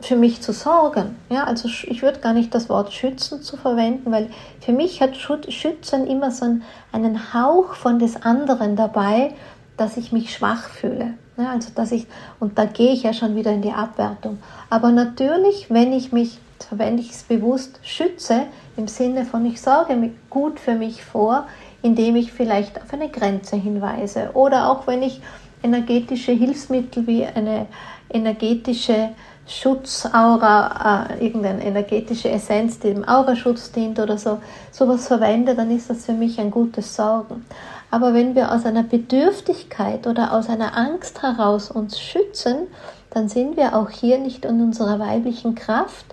für 0.00 0.16
mich 0.16 0.42
zu 0.42 0.52
sorgen. 0.52 1.16
Ja, 1.30 1.44
also 1.44 1.68
ich 1.68 2.02
würde 2.02 2.20
gar 2.20 2.32
nicht 2.32 2.54
das 2.54 2.68
Wort 2.68 2.92
schützen 2.92 3.42
zu 3.42 3.56
verwenden, 3.56 4.12
weil 4.12 4.30
für 4.60 4.72
mich 4.72 5.00
hat 5.00 5.16
Schützen 5.16 6.06
immer 6.06 6.30
so 6.30 6.46
einen 6.92 7.34
Hauch 7.34 7.74
von 7.74 7.98
des 7.98 8.22
anderen 8.22 8.76
dabei, 8.76 9.32
dass 9.76 9.96
ich 9.96 10.12
mich 10.12 10.32
schwach 10.32 10.68
fühle. 10.68 11.14
Ja, 11.38 11.50
also 11.50 11.70
dass 11.74 11.92
ich, 11.92 12.06
und 12.40 12.58
da 12.58 12.64
gehe 12.64 12.92
ich 12.92 13.02
ja 13.02 13.12
schon 13.12 13.36
wieder 13.36 13.52
in 13.52 13.62
die 13.62 13.72
Abwertung. 13.72 14.38
Aber 14.70 14.90
natürlich, 14.90 15.66
wenn 15.70 15.92
ich 15.92 16.12
mich, 16.12 16.38
verwende 16.58 17.02
ich 17.02 17.10
es 17.10 17.22
bewusst, 17.22 17.78
schütze, 17.82 18.42
im 18.76 18.88
Sinne 18.88 19.24
von 19.24 19.44
ich 19.44 19.60
sorge 19.60 20.10
gut 20.30 20.58
für 20.58 20.74
mich 20.74 21.04
vor, 21.04 21.46
indem 21.82 22.16
ich 22.16 22.32
vielleicht 22.32 22.80
auf 22.80 22.92
eine 22.92 23.08
Grenze 23.08 23.56
hinweise 23.56 24.30
oder 24.34 24.70
auch 24.70 24.86
wenn 24.86 25.02
ich 25.02 25.20
energetische 25.62 26.32
Hilfsmittel 26.32 27.06
wie 27.06 27.24
eine 27.26 27.66
energetische 28.10 29.10
Schutzaura, 29.46 31.06
äh, 31.08 31.24
irgendeine 31.24 31.64
energetische 31.64 32.30
Essenz, 32.30 32.80
die 32.80 32.92
dem 32.92 33.08
Auraschutz 33.08 33.70
dient 33.70 33.98
oder 34.00 34.18
so, 34.18 34.38
sowas 34.72 35.06
verwende, 35.06 35.54
dann 35.54 35.70
ist 35.70 35.88
das 35.88 36.04
für 36.04 36.12
mich 36.12 36.40
ein 36.40 36.50
gutes 36.50 36.96
Sorgen. 36.96 37.46
Aber 37.90 38.12
wenn 38.12 38.34
wir 38.34 38.52
aus 38.52 38.66
einer 38.66 38.82
Bedürftigkeit 38.82 40.06
oder 40.06 40.32
aus 40.32 40.48
einer 40.48 40.76
Angst 40.76 41.22
heraus 41.22 41.70
uns 41.70 42.00
schützen, 42.00 42.66
dann 43.10 43.28
sind 43.28 43.56
wir 43.56 43.76
auch 43.76 43.90
hier 43.90 44.18
nicht 44.18 44.44
in 44.44 44.60
unserer 44.60 44.98
weiblichen 44.98 45.54
Kraft. 45.54 46.06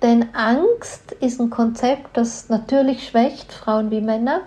Denn 0.00 0.34
Angst 0.34 1.12
ist 1.20 1.40
ein 1.40 1.50
Konzept, 1.50 2.16
das 2.16 2.48
natürlich 2.48 3.06
schwächt 3.06 3.52
Frauen 3.52 3.90
wie 3.90 4.00
Männer. 4.00 4.40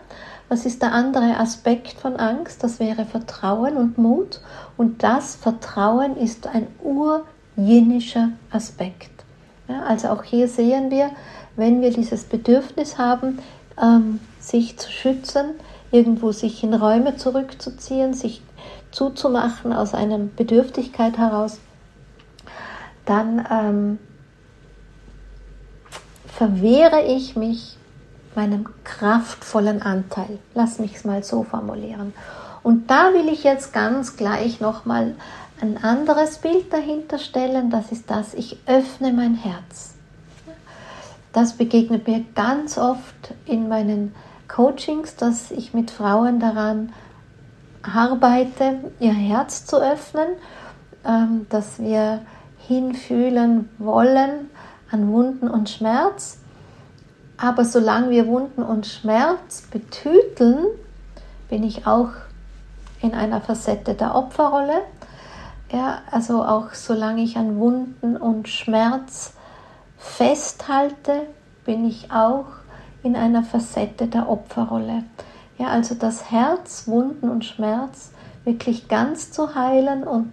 Was 0.50 0.66
ist 0.66 0.82
der 0.82 0.92
andere 0.92 1.38
Aspekt 1.38 2.00
von 2.00 2.18
Angst? 2.18 2.64
Das 2.64 2.80
wäre 2.80 3.06
Vertrauen 3.06 3.78
und 3.78 3.98
Mut. 3.98 4.42
Und 4.78 5.04
das 5.04 5.36
Vertrauen 5.36 6.18
ist 6.18 6.48
ein 6.48 6.68
ur 6.84 7.24
jenischer 7.56 8.30
Aspekt. 8.52 9.12
Ja, 9.68 9.84
also 9.84 10.10
auch 10.10 10.24
hier 10.24 10.48
sehen 10.48 10.92
wir, 10.92 11.10
wenn 11.56 11.82
wir 11.82 11.92
dieses 11.92 12.26
Bedürfnis 12.26 12.98
haben, 12.98 13.40
ähm, 13.82 14.20
sich 14.40 14.78
zu 14.78 14.92
schützen, 14.92 15.52
irgendwo 15.92 16.32
sich 16.32 16.64
in 16.64 16.74
Räume 16.74 17.16
zurückzuziehen, 17.16 18.14
sich 18.14 18.42
zuzumachen 18.92 19.74
aus 19.74 19.94
einer 19.94 20.18
Bedürftigkeit 20.18 21.18
heraus, 21.18 21.60
dann 23.06 23.46
ähm, 23.50 24.00
verwehre 26.28 27.04
ich 27.06 27.36
mich 27.36 27.78
meinem 28.36 28.68
kraftvollen 28.84 29.82
Anteil. 29.82 30.40
Lass 30.54 30.80
mich 30.80 30.96
es 30.96 31.06
mal 31.06 31.24
so 31.24 31.44
formulieren. 31.44 32.14
Und 32.64 32.90
da 32.90 33.14
will 33.14 33.30
ich 33.30 33.44
jetzt 33.44 33.74
ganz 33.74 34.18
gleich 34.18 34.60
nochmal 34.60 35.16
ein 35.62 35.84
anderes 35.84 36.40
Bild 36.40 36.72
dahinter 36.72 37.18
stellen, 37.18 37.70
das 37.70 37.92
ist 37.92 38.10
das, 38.10 38.34
ich 38.34 38.58
öffne 38.66 39.14
mein 39.14 39.36
Herz. 39.36 39.94
Das 41.34 41.54
begegnet 41.54 42.08
mir 42.08 42.24
ganz 42.34 42.78
oft 42.78 43.34
in 43.46 43.68
meinen 43.68 44.16
Coachings, 44.48 45.16
dass 45.16 45.52
ich 45.52 45.74
mit 45.74 45.92
Frauen 45.92 46.40
daran 46.40 46.94
arbeite, 47.84 48.92
ihr 49.00 49.14
Herz 49.14 49.66
zu 49.66 49.78
öffnen, 49.82 50.28
ähm, 51.06 51.46
dass 51.50 51.80
wir 51.80 52.22
hinfühlen 52.68 53.70
wollen 53.78 54.50
an 54.92 55.12
Wunden 55.12 55.50
und 55.50 55.70
Schmerz. 55.70 56.40
Aber 57.38 57.66
solange 57.66 58.12
wir 58.12 58.28
Wunden 58.28 58.64
und 58.64 58.88
Schmerz 58.88 59.64
betüteln, 59.70 60.66
bin 61.50 61.64
ich 61.64 61.86
auch 61.86 62.12
in 63.02 63.14
einer 63.14 63.42
Facette 63.42 63.94
der 63.94 64.16
Opferrolle 64.16 64.82
ja, 65.76 66.04
also 66.10 66.42
auch 66.42 66.74
solange 66.74 67.22
ich 67.22 67.36
an 67.36 67.60
Wunden 67.60 68.16
und 68.16 68.48
Schmerz 68.48 69.34
festhalte, 69.98 71.28
bin 71.66 71.86
ich 71.86 72.12
auch 72.14 72.46
in 73.04 73.18
einer 73.18 73.44
Facette 73.44 74.08
der 74.08 74.30
Opferrolle. 74.30 75.04
Ja, 75.58 75.68
also 75.68 75.94
das 75.94 76.32
Herz, 76.32 76.88
Wunden 76.88 77.28
und 77.28 77.44
Schmerz 77.44 78.12
wirklich 78.46 78.88
ganz 78.88 79.32
zu 79.32 79.54
heilen 79.54 80.04
und 80.04 80.32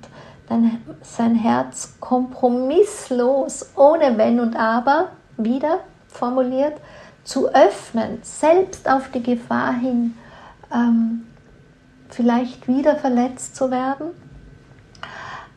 dann 0.49 0.79
sein 1.03 1.35
Herz 1.35 1.97
kompromisslos, 1.99 3.71
ohne 3.75 4.17
Wenn 4.19 4.39
und 4.39 4.55
Aber, 4.55 5.09
wieder 5.39 5.81
formuliert, 6.07 6.75
zu 7.25 7.49
öffnen, 7.49 8.21
selbst 8.23 8.89
auf 8.89 9.11
die 9.11 9.23
Gefahr 9.25 9.73
hin, 9.75 10.15
ähm, 10.73 11.27
vielleicht 12.11 12.69
wieder 12.69 12.95
verletzt 12.95 13.57
zu 13.57 13.73
werden 13.73 14.11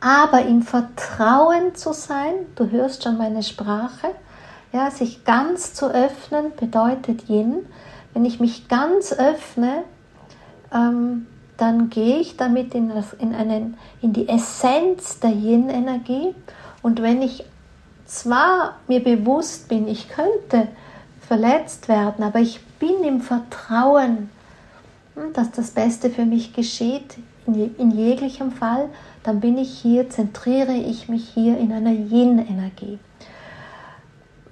aber 0.06 0.44
im 0.44 0.62
Vertrauen 0.62 1.74
zu 1.74 1.92
sein, 1.92 2.34
du 2.54 2.70
hörst 2.70 3.04
schon 3.04 3.18
meine 3.18 3.42
Sprache, 3.42 4.10
ja, 4.72 4.92
sich 4.92 5.26
ganz 5.26 5.74
zu 5.74 5.88
öffnen 5.88 6.52
bedeutet 6.56 7.28
Yin. 7.28 7.66
Wenn 8.14 8.24
ich 8.24 8.40
mich 8.40 8.68
ganz 8.68 9.14
öffne, 9.14 9.84
ähm, 10.72 11.26
dann 11.58 11.90
gehe 11.90 12.20
ich 12.20 12.38
damit 12.38 12.76
in, 12.76 12.90
das, 12.90 13.14
in, 13.14 13.34
einen, 13.34 13.78
in 14.04 14.14
die 14.14 14.30
Essenz 14.30 15.20
der 15.22 15.32
Yin-Energie. 15.32 16.36
Und 16.84 17.02
wenn 17.02 17.24
ich 17.24 17.44
zwar 18.06 18.76
mir 18.88 19.04
bewusst 19.04 19.70
bin, 19.70 19.88
ich 19.88 20.08
könnte 20.08 20.68
verletzt 21.20 21.88
werden, 21.88 22.24
aber 22.24 22.42
ich 22.42 22.64
bin 22.78 23.04
im 23.04 23.22
Vertrauen, 23.22 24.30
hm, 25.16 25.34
dass 25.34 25.50
das 25.50 25.72
Beste 25.72 26.12
für 26.12 26.26
mich 26.26 26.54
geschieht, 26.54 27.18
in, 27.48 27.76
in 27.78 27.90
jeglichem 27.90 28.52
Fall, 28.52 28.90
dann 29.26 29.40
bin 29.40 29.58
ich 29.58 29.70
hier, 29.80 30.10
zentriere 30.10 30.74
ich 30.74 31.10
mich 31.10 31.28
hier 31.30 31.58
in 31.58 31.72
einer 31.72 31.92
Yin-Energie. 31.92 33.00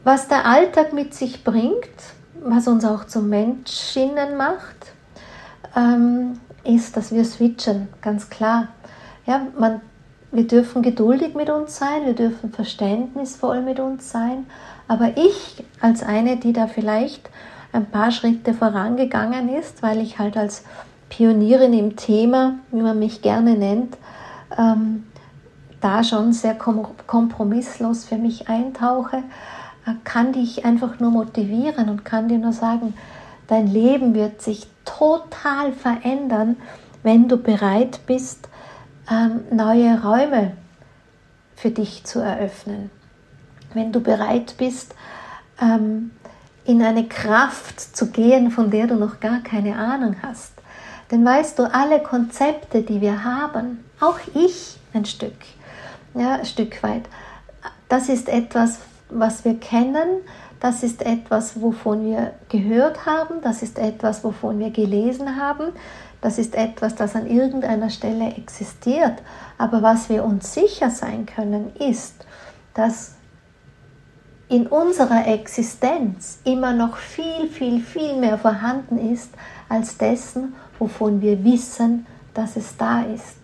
Was 0.04 0.28
der 0.28 0.46
Alltag 0.46 0.94
mit 0.94 1.14
sich 1.14 1.44
bringt, 1.44 1.88
was 2.44 2.68
uns 2.68 2.84
auch 2.84 3.06
zu 3.06 3.22
Menschinnen 3.22 4.36
macht, 4.36 4.94
ähm, 5.76 6.40
ist, 6.64 6.98
dass 6.98 7.12
wir 7.14 7.24
switchen, 7.24 7.88
ganz 8.02 8.30
klar. 8.30 8.70
Ja, 9.26 9.48
man 9.58 9.82
wir 10.34 10.48
dürfen 10.48 10.82
geduldig 10.82 11.36
mit 11.36 11.52
uns 11.52 11.78
sein, 11.78 12.08
wir 12.08 12.14
dürfen 12.14 12.52
verständnisvoll 12.52 13.62
mit 13.62 13.80
uns 13.80 14.10
sein, 14.10 14.48
aber 14.88 15.12
ich 15.16 15.64
als 15.80 16.02
eine, 16.02 16.38
die 16.38 16.54
da 16.54 16.66
vielleicht 16.66 17.30
ein 17.72 17.86
paar 17.86 18.10
Schritte 18.10 18.56
vorangegangen 18.56 19.48
ist, 19.48 19.84
weil 19.84 20.02
ich 20.02 20.18
halt 20.18 20.36
als 20.36 20.64
Pionierin 21.10 21.74
im 21.74 21.96
Thema, 21.96 22.56
wie 22.72 22.82
man 22.82 22.98
mich 22.98 23.22
gerne 23.22 23.54
nennt, 23.54 23.96
ähm, 24.58 25.04
da 25.82 26.04
schon 26.04 26.34
sehr 26.34 26.56
kompromisslos 26.56 28.06
für 28.06 28.18
mich 28.18 28.48
eintauche, 28.48 29.18
äh, 29.86 29.94
kann 30.04 30.34
dich 30.34 30.66
einfach 30.66 31.00
nur 31.00 31.12
motivieren 31.12 31.90
und 31.90 32.06
kann 32.06 32.28
dir 32.28 32.38
nur 32.38 32.54
sagen, 32.54 32.94
dein 33.48 33.68
Leben 33.68 34.14
wird 34.14 34.42
sich 34.42 34.68
total 34.86 35.74
verändern, 35.74 36.58
wenn 37.04 37.28
du 37.28 37.38
bereit 37.38 38.00
bist, 38.06 38.48
ähm, 39.12 39.42
neue 39.52 40.02
Räume 40.02 40.54
für 41.56 41.72
dich 41.72 42.06
zu 42.06 42.20
eröffnen. 42.20 42.90
Wenn 43.74 43.92
du 43.92 44.00
bereit 44.00 44.56
bist, 44.58 44.96
ähm, 45.62 46.12
in 46.66 46.82
eine 46.82 47.08
Kraft 47.08 47.80
zu 47.80 48.12
gehen, 48.12 48.52
von 48.52 48.72
der 48.72 48.88
du 48.88 48.96
noch 48.96 49.20
gar 49.20 49.40
keine 49.40 49.76
Ahnung 49.76 50.16
hast. 50.22 50.53
Denn 51.14 51.24
weißt 51.24 51.60
du, 51.60 51.72
alle 51.72 52.00
Konzepte, 52.00 52.82
die 52.82 53.00
wir 53.00 53.24
haben, 53.24 53.86
auch 54.00 54.18
ich 54.34 54.80
ein 54.96 55.06
Stück, 55.06 55.36
ja, 56.16 56.38
ein 56.38 56.46
Stück 56.46 56.82
weit, 56.82 57.04
das 57.88 58.10
ist 58.10 58.28
etwas, 58.28 58.80
was 59.10 59.46
wir 59.46 59.60
kennen, 59.60 60.22
das 60.60 60.82
ist 60.82 61.06
etwas, 61.06 61.62
wovon 61.62 62.04
wir 62.04 62.34
gehört 62.50 63.06
haben, 63.06 63.42
das 63.44 63.62
ist 63.62 63.78
etwas, 63.78 64.24
wovon 64.24 64.58
wir 64.58 64.72
gelesen 64.72 65.40
haben, 65.40 65.74
das 66.20 66.40
ist 66.40 66.56
etwas, 66.56 66.96
das 66.96 67.16
an 67.16 67.28
irgendeiner 67.28 67.92
Stelle 67.92 68.34
existiert. 68.34 69.22
Aber 69.60 69.84
was 69.84 70.10
wir 70.10 70.24
uns 70.24 70.52
sicher 70.52 70.90
sein 70.90 71.28
können, 71.28 71.76
ist, 71.76 72.26
dass 72.74 73.12
in 74.50 74.66
unserer 74.66 75.28
Existenz 75.28 76.40
immer 76.44 76.74
noch 76.74 76.98
viel, 76.98 77.48
viel, 77.50 77.82
viel 77.82 78.16
mehr 78.16 78.40
vorhanden 78.40 79.14
ist 79.14 79.30
als 79.70 79.98
dessen, 79.98 80.56
wovon 80.84 81.22
wir 81.22 81.46
wissen, 81.46 82.06
dass 82.34 82.58
es 82.58 82.76
da 82.76 83.04
ist. 83.04 83.38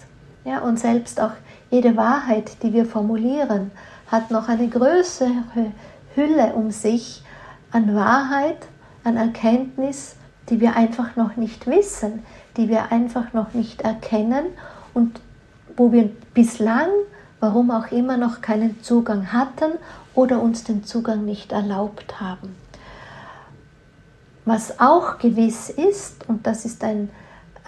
Ja, 0.43 0.59
und 0.59 0.77
selbst 0.77 1.21
auch 1.21 1.31
jede 1.71 1.95
Wahrheit, 1.95 2.61
die 2.63 2.73
wir 2.73 2.85
formulieren, 2.85 3.71
hat 4.07 4.29
noch 4.29 4.49
eine 4.49 4.67
größere 4.67 5.71
Hülle 6.15 6.53
um 6.53 6.71
sich 6.71 7.23
an 7.71 7.95
Wahrheit, 7.95 8.67
an 9.05 9.15
Erkenntnis, 9.15 10.15
die 10.49 10.59
wir 10.59 10.75
einfach 10.75 11.15
noch 11.15 11.37
nicht 11.37 11.65
wissen, 11.65 12.23
die 12.57 12.67
wir 12.67 12.91
einfach 12.91 13.31
noch 13.31 13.53
nicht 13.53 13.83
erkennen 13.83 14.47
und 14.93 15.21
wo 15.77 15.93
wir 15.93 16.09
bislang, 16.33 16.89
warum 17.39 17.71
auch 17.71 17.89
immer, 17.91 18.17
noch 18.17 18.41
keinen 18.41 18.83
Zugang 18.83 19.31
hatten 19.31 19.71
oder 20.13 20.41
uns 20.41 20.65
den 20.65 20.83
Zugang 20.83 21.23
nicht 21.23 21.53
erlaubt 21.53 22.19
haben. 22.19 22.55
Was 24.43 24.81
auch 24.81 25.19
gewiss 25.19 25.69
ist, 25.69 26.27
und 26.27 26.47
das 26.47 26.65
ist 26.65 26.83
ein 26.83 27.09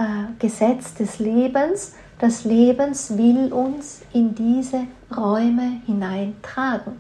äh, 0.01 0.33
Gesetz 0.39 0.93
des 0.95 1.19
Lebens, 1.19 1.93
das 2.19 2.43
Lebens 2.43 3.17
will 3.17 3.51
uns 3.51 4.01
in 4.13 4.35
diese 4.35 4.87
Räume 5.15 5.81
hineintragen. 5.85 6.93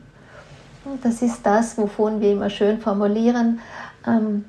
Und 0.83 1.03
das 1.05 1.21
ist 1.21 1.41
das, 1.43 1.77
wovon 1.77 2.21
wir 2.21 2.33
immer 2.33 2.49
schön 2.49 2.79
formulieren, 2.79 3.59
ähm, 4.05 4.45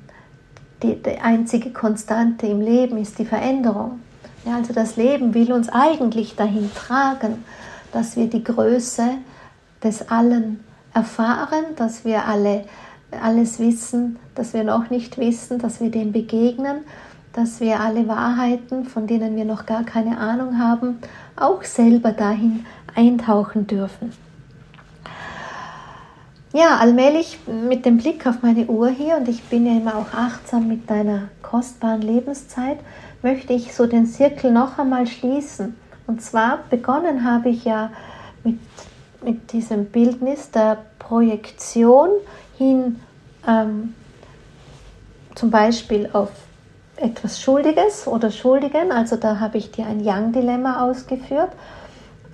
die, 0.82 1.00
die, 1.00 1.18
einzige 1.18 1.70
Konstante 1.70 2.46
im 2.46 2.60
Leben 2.60 2.98
ist 2.98 3.18
die 3.18 3.24
Veränderung. 3.24 4.00
Ja, 4.44 4.56
also 4.56 4.72
das 4.72 4.96
Leben 4.96 5.34
will 5.34 5.52
uns 5.52 5.68
eigentlich 5.68 6.34
dahin 6.34 6.70
tragen, 6.74 7.44
dass 7.92 8.16
wir 8.16 8.28
die 8.28 8.42
Größe 8.42 9.18
des 9.82 10.08
Allen 10.08 10.64
erfahren, 10.94 11.64
dass 11.76 12.04
wir 12.04 12.26
alle 12.26 12.64
alles 13.20 13.58
wissen, 13.58 14.18
dass 14.34 14.54
wir 14.54 14.64
noch 14.64 14.90
nicht 14.90 15.18
wissen, 15.18 15.58
dass 15.58 15.80
wir 15.80 15.90
dem 15.90 16.12
begegnen, 16.12 16.78
dass 17.32 17.60
wir 17.60 17.80
alle 17.80 18.06
Wahrheiten, 18.08 18.84
von 18.84 19.06
denen 19.06 19.36
wir 19.36 19.44
noch 19.44 19.66
gar 19.66 19.84
keine 19.84 20.18
Ahnung 20.18 20.58
haben, 20.58 20.98
auch 21.36 21.62
selber 21.64 22.12
dahin 22.12 22.66
eintauchen 22.94 23.66
dürfen. 23.66 24.12
Ja, 26.52 26.76
allmählich 26.76 27.38
mit 27.46 27.86
dem 27.86 27.96
Blick 27.96 28.26
auf 28.26 28.42
meine 28.42 28.66
Uhr 28.66 28.90
hier 28.90 29.16
und 29.16 29.26
ich 29.26 29.42
bin 29.44 29.64
ja 29.64 29.72
immer 29.72 29.96
auch 29.96 30.12
achtsam 30.12 30.68
mit 30.68 30.90
deiner 30.90 31.28
kostbaren 31.40 32.02
Lebenszeit, 32.02 32.78
möchte 33.22 33.54
ich 33.54 33.74
so 33.74 33.86
den 33.86 34.06
Zirkel 34.06 34.52
noch 34.52 34.78
einmal 34.78 35.06
schließen. 35.06 35.74
Und 36.06 36.20
zwar 36.20 36.58
begonnen 36.68 37.24
habe 37.24 37.48
ich 37.48 37.64
ja 37.64 37.90
mit, 38.44 38.58
mit 39.24 39.52
diesem 39.52 39.86
Bildnis 39.86 40.50
der 40.50 40.78
Projektion 40.98 42.10
hin 42.58 43.00
ähm, 43.48 43.94
zum 45.34 45.50
Beispiel 45.50 46.10
auf 46.12 46.30
etwas 47.02 47.40
Schuldiges 47.40 48.06
oder 48.06 48.30
Schuldigen. 48.30 48.92
Also 48.92 49.16
da 49.16 49.40
habe 49.40 49.58
ich 49.58 49.70
dir 49.70 49.86
ein 49.86 50.00
Young-Dilemma 50.06 50.84
ausgeführt. 50.88 51.50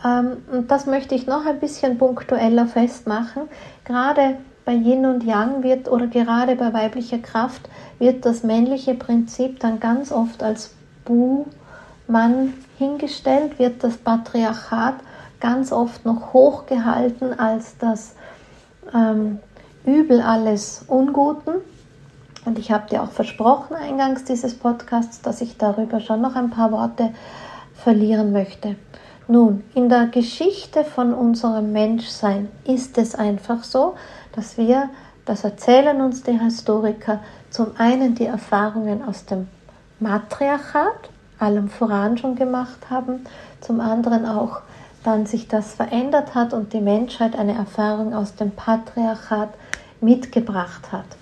Ähm, 0.04 0.38
und 0.52 0.70
das 0.70 0.86
möchte 0.86 1.14
ich 1.14 1.26
noch 1.26 1.46
ein 1.46 1.58
bisschen 1.58 1.98
punktueller 1.98 2.66
festmachen. 2.66 3.42
Gerade 3.84 4.36
bei 4.64 4.74
Yin 4.74 5.06
und 5.06 5.24
Yang 5.24 5.62
wird 5.62 5.90
oder 5.90 6.06
gerade 6.06 6.54
bei 6.54 6.72
weiblicher 6.72 7.18
Kraft 7.18 7.68
wird 7.98 8.26
das 8.26 8.42
männliche 8.42 8.94
Prinzip 8.94 9.60
dann 9.60 9.80
ganz 9.80 10.12
oft 10.12 10.42
als 10.42 10.74
Bu-Mann 11.06 12.52
hingestellt, 12.76 13.58
wird 13.58 13.82
das 13.82 13.96
Patriarchat 13.96 14.96
ganz 15.40 15.72
oft 15.72 16.04
noch 16.04 16.32
hochgehalten 16.32 17.38
als 17.38 17.78
das 17.78 18.14
ähm, 18.94 19.38
Übel 19.86 20.20
alles 20.20 20.84
Unguten. 20.86 21.54
Und 22.48 22.58
ich 22.58 22.72
habe 22.72 22.88
dir 22.88 23.02
auch 23.02 23.10
versprochen 23.10 23.76
eingangs 23.76 24.24
dieses 24.24 24.54
Podcasts, 24.54 25.20
dass 25.20 25.42
ich 25.42 25.58
darüber 25.58 26.00
schon 26.00 26.22
noch 26.22 26.34
ein 26.34 26.48
paar 26.48 26.72
Worte 26.72 27.12
verlieren 27.74 28.32
möchte. 28.32 28.76
Nun, 29.26 29.64
in 29.74 29.90
der 29.90 30.06
Geschichte 30.06 30.82
von 30.82 31.12
unserem 31.12 31.72
Menschsein 31.72 32.48
ist 32.64 32.96
es 32.96 33.14
einfach 33.14 33.64
so, 33.64 33.96
dass 34.32 34.56
wir, 34.56 34.88
das 35.26 35.44
erzählen 35.44 36.00
uns 36.00 36.22
die 36.22 36.40
Historiker, 36.40 37.20
zum 37.50 37.72
einen 37.76 38.14
die 38.14 38.24
Erfahrungen 38.24 39.04
aus 39.04 39.26
dem 39.26 39.48
Matriarchat, 40.00 41.10
allem 41.38 41.68
voran 41.68 42.16
schon 42.16 42.34
gemacht 42.34 42.88
haben, 42.88 43.24
zum 43.60 43.80
anderen 43.80 44.24
auch 44.24 44.62
dann 45.04 45.26
sich 45.26 45.48
das 45.48 45.74
verändert 45.74 46.34
hat 46.34 46.54
und 46.54 46.72
die 46.72 46.80
Menschheit 46.80 47.38
eine 47.38 47.56
Erfahrung 47.56 48.14
aus 48.14 48.36
dem 48.36 48.52
Patriarchat 48.52 49.50
mitgebracht 50.00 50.92
hat. 50.92 51.17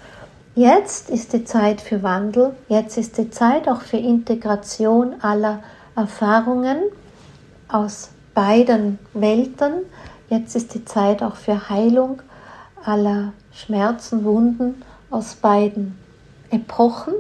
Jetzt 0.59 1.11
ist 1.11 1.35
die 1.35 1.45
Zeit 1.45 1.83
für 1.83 2.03
Wandel, 2.03 2.57
jetzt 2.71 2.97
ist 2.97 3.19
die 3.19 3.29
Zeit 3.29 3.69
auch 3.69 3.83
für 3.83 3.99
Integration 3.99 5.15
aller 5.21 5.63
Erfahrungen, 5.95 6.79
aus 7.69 8.09
beiden 8.33 8.99
Welten. 9.13 9.83
Jetzt 10.31 10.57
ist 10.57 10.73
die 10.73 10.87
Zeit 10.87 11.23
auch 11.23 11.37
für 11.37 11.69
Heilung 11.69 12.23
aller 12.83 13.35
Schmerzen, 13.53 14.25
Wunden 14.25 14.83
aus 15.11 15.35
beiden 15.35 15.99
Epochen. 16.51 17.13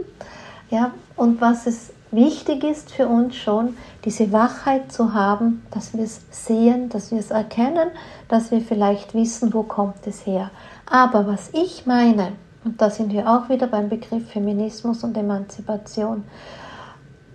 Ja, 0.70 0.92
und 1.14 1.38
was 1.38 1.66
es 1.66 1.92
wichtig 2.12 2.64
ist 2.64 2.90
für 2.90 3.06
uns 3.06 3.36
schon, 3.36 3.76
diese 4.06 4.32
Wachheit 4.32 4.90
zu 4.90 5.12
haben, 5.12 5.62
dass 5.72 5.92
wir 5.92 6.04
es 6.04 6.22
sehen, 6.30 6.88
dass 6.88 7.10
wir 7.10 7.18
es 7.18 7.30
erkennen, 7.30 7.90
dass 8.28 8.50
wir 8.50 8.62
vielleicht 8.62 9.12
wissen, 9.12 9.52
wo 9.52 9.62
kommt 9.62 10.06
es 10.06 10.24
her. 10.24 10.50
Aber 10.90 11.26
was 11.26 11.50
ich 11.52 11.84
meine, 11.84 12.32
und 12.66 12.82
da 12.82 12.90
sind 12.90 13.12
wir 13.12 13.30
auch 13.30 13.48
wieder 13.48 13.68
beim 13.68 13.88
Begriff 13.88 14.28
Feminismus 14.28 15.04
und 15.04 15.16
Emanzipation, 15.16 16.24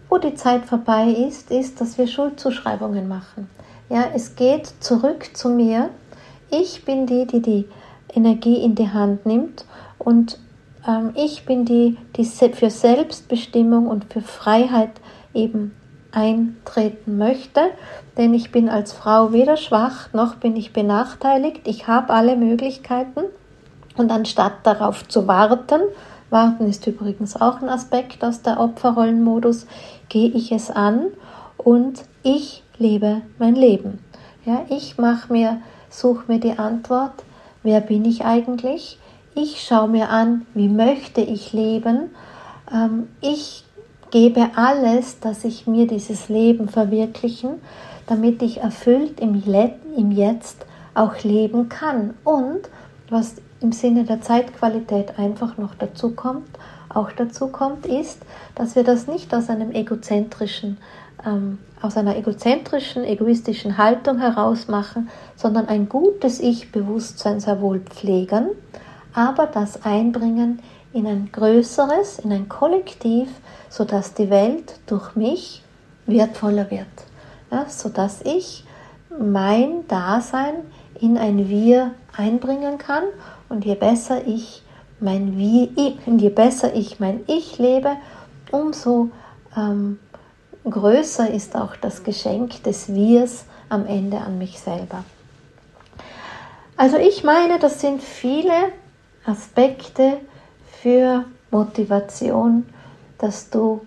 wo 0.10 0.18
die 0.18 0.36
Zeit 0.36 0.66
vorbei 0.66 1.06
ist, 1.06 1.52
ist, 1.52 1.80
dass 1.80 1.98
wir 1.98 2.06
Schuldzuschreibungen 2.06 3.08
machen. 3.08 3.50
Ja, 3.88 4.10
es 4.14 4.36
geht 4.36 4.68
zurück 4.82 5.30
zu 5.34 5.48
mir. 5.48 5.90
Ich 6.50 6.84
bin 6.84 7.08
die, 7.08 7.26
die 7.26 7.42
die 7.42 7.70
Energie 8.14 8.62
in 8.62 8.76
die 8.76 8.90
Hand 8.90 9.26
nimmt 9.26 9.64
und 10.00 10.38
ähm, 10.86 11.12
ich 11.16 11.46
bin 11.46 11.64
die, 11.64 11.98
die 12.18 12.26
für 12.26 12.70
Selbstbestimmung 12.70 13.88
und 13.88 14.12
für 14.12 14.22
Freiheit 14.22 14.92
eben 15.34 15.72
eintreten 16.12 17.18
möchte, 17.18 17.62
denn 18.18 18.34
ich 18.34 18.52
bin 18.52 18.68
als 18.68 18.92
Frau 18.92 19.32
weder 19.32 19.56
schwach 19.56 20.12
noch 20.12 20.36
bin 20.36 20.58
ich 20.58 20.74
benachteiligt. 20.74 21.62
Ich 21.70 21.88
habe 21.88 22.12
alle 22.12 22.36
Möglichkeiten 22.36 23.22
und 23.98 24.12
anstatt 24.12 24.66
darauf 24.66 25.08
zu 25.08 25.28
warten, 25.28 25.82
Warten 26.32 26.66
ist 26.68 26.88
übrigens 26.88 27.36
auch 27.36 27.62
ein 27.62 27.68
Aspekt 27.68 28.24
aus 28.24 28.42
der 28.42 28.60
Opferrollenmodus. 28.60 29.68
Gehe 30.08 30.30
ich 30.30 30.54
es 30.54 30.72
an 30.72 31.08
und 31.58 32.06
ich 32.24 32.64
lebe 32.78 33.22
mein 33.38 33.56
Leben. 33.56 34.00
Ja, 34.46 34.66
ich 34.70 34.98
mache 34.98 35.32
mir, 35.32 35.62
suche 35.90 36.32
mir 36.32 36.40
die 36.40 36.58
Antwort, 36.58 37.24
wer 37.64 37.82
bin 37.82 38.06
ich 38.06 38.24
eigentlich? 38.24 38.98
Ich 39.36 39.62
schaue 39.62 39.90
mir 39.90 40.10
an, 40.10 40.46
wie 40.54 40.70
möchte 40.70 41.20
ich 41.20 41.52
leben? 41.52 42.12
Ähm, 42.74 43.10
ich 43.20 43.66
gebe 44.10 44.52
alles, 44.56 45.20
dass 45.20 45.44
ich 45.44 45.68
mir 45.68 45.86
dieses 45.86 46.30
Leben 46.30 46.70
verwirklichen, 46.70 47.62
damit 48.08 48.42
ich 48.42 48.62
erfüllt 48.62 49.20
im, 49.20 49.42
Jetzt 50.12 50.66
auch 50.94 51.24
leben 51.24 51.68
kann. 51.68 52.14
Und 52.24 52.62
was 53.10 53.36
im 53.62 53.72
Sinne 53.72 54.04
der 54.04 54.22
Zeitqualität 54.22 55.18
einfach 55.20 55.58
noch 55.58 55.76
dazu 55.76 56.12
kommt, 56.12 56.50
auch 56.90 57.12
dazu 57.12 57.48
kommt, 57.48 57.86
ist, 57.86 58.20
dass 58.56 58.76
wir 58.76 58.84
das 58.84 59.08
nicht 59.08 59.34
aus 59.34 59.50
einem 59.50 59.72
egozentrischen, 59.72 60.78
ähm, 61.26 61.60
aus 61.82 61.96
einer 61.96 62.18
egozentrischen, 62.18 63.04
egoistischen 63.04 63.78
Haltung 63.78 64.20
heraus 64.20 64.68
machen, 64.68 65.10
sondern 65.36 65.68
ein 65.68 65.88
gutes 65.88 66.40
Ich-Bewusstsein 66.40 67.40
sehr 67.40 67.62
wohl 67.62 67.80
pflegen, 67.80 68.50
aber 69.14 69.46
das 69.46 69.86
einbringen 69.86 70.60
in 70.92 71.08
ein 71.08 71.30
größeres, 71.32 72.20
in 72.20 72.32
ein 72.32 72.50
Kollektiv, 72.50 73.30
sodass 73.70 74.14
die 74.14 74.30
Welt 74.30 74.80
durch 74.88 75.16
mich 75.16 75.64
wertvoller 76.08 76.70
wird, 76.72 76.88
ja, 77.52 77.66
sodass 77.70 78.22
ich 78.24 78.66
mein 79.18 79.88
Dasein 79.88 80.56
in 81.00 81.18
ein 81.18 81.48
Wir 81.48 81.92
einbringen 82.18 82.78
kann 82.78 83.04
und 83.52 83.66
je 83.66 83.76
besser 83.76 84.26
ich 84.26 84.64
mein 85.00 85.38
Wie, 85.38 85.98
je 86.06 86.30
besser 86.30 86.74
ich 86.74 87.00
mein 87.00 87.22
Ich 87.28 87.58
lebe, 87.58 87.98
umso 88.52 89.10
ähm, 89.58 90.00
größer 90.64 91.30
ist 91.30 91.56
auch 91.56 91.76
das 91.76 92.04
Geschenk 92.04 92.64
des 92.64 92.94
Wirs 92.94 93.46
am 93.70 93.86
Ende 93.86 94.20
an 94.20 94.38
mich 94.38 94.60
selber. 94.60 95.04
Also 96.78 96.98
ich 96.98 97.24
meine, 97.24 97.60
das 97.60 97.82
sind 97.82 98.02
viele 98.02 98.72
Aspekte 99.26 100.18
für 100.82 101.26
Motivation, 101.52 102.66
dass 103.18 103.50
du 103.50 103.82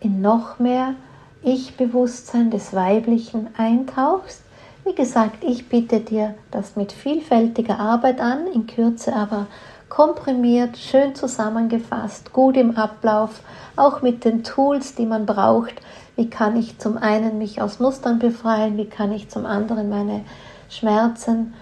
in 0.00 0.20
noch 0.20 0.58
mehr 0.58 0.94
Ich-Bewusstsein 1.42 2.50
des 2.50 2.72
Weiblichen 2.72 3.48
eintauchst. 3.56 4.43
Wie 4.86 4.94
gesagt, 4.94 5.42
ich 5.42 5.70
biete 5.70 6.00
dir 6.00 6.34
das 6.50 6.76
mit 6.76 6.92
vielfältiger 6.92 7.80
Arbeit 7.80 8.20
an, 8.20 8.46
in 8.46 8.66
Kürze 8.66 9.16
aber 9.16 9.46
komprimiert, 9.88 10.76
schön 10.76 11.14
zusammengefasst, 11.14 12.34
gut 12.34 12.58
im 12.58 12.76
Ablauf, 12.76 13.40
auch 13.76 14.02
mit 14.02 14.26
den 14.26 14.44
Tools, 14.44 14.94
die 14.94 15.06
man 15.06 15.24
braucht. 15.24 15.80
Wie 16.16 16.28
kann 16.28 16.56
ich 16.56 16.78
zum 16.78 16.98
einen 16.98 17.38
mich 17.38 17.62
aus 17.62 17.80
Mustern 17.80 18.18
befreien, 18.18 18.76
wie 18.76 18.84
kann 18.84 19.10
ich 19.10 19.30
zum 19.30 19.46
anderen 19.46 19.88
meine 19.88 20.20
Schmerzen 20.68 21.54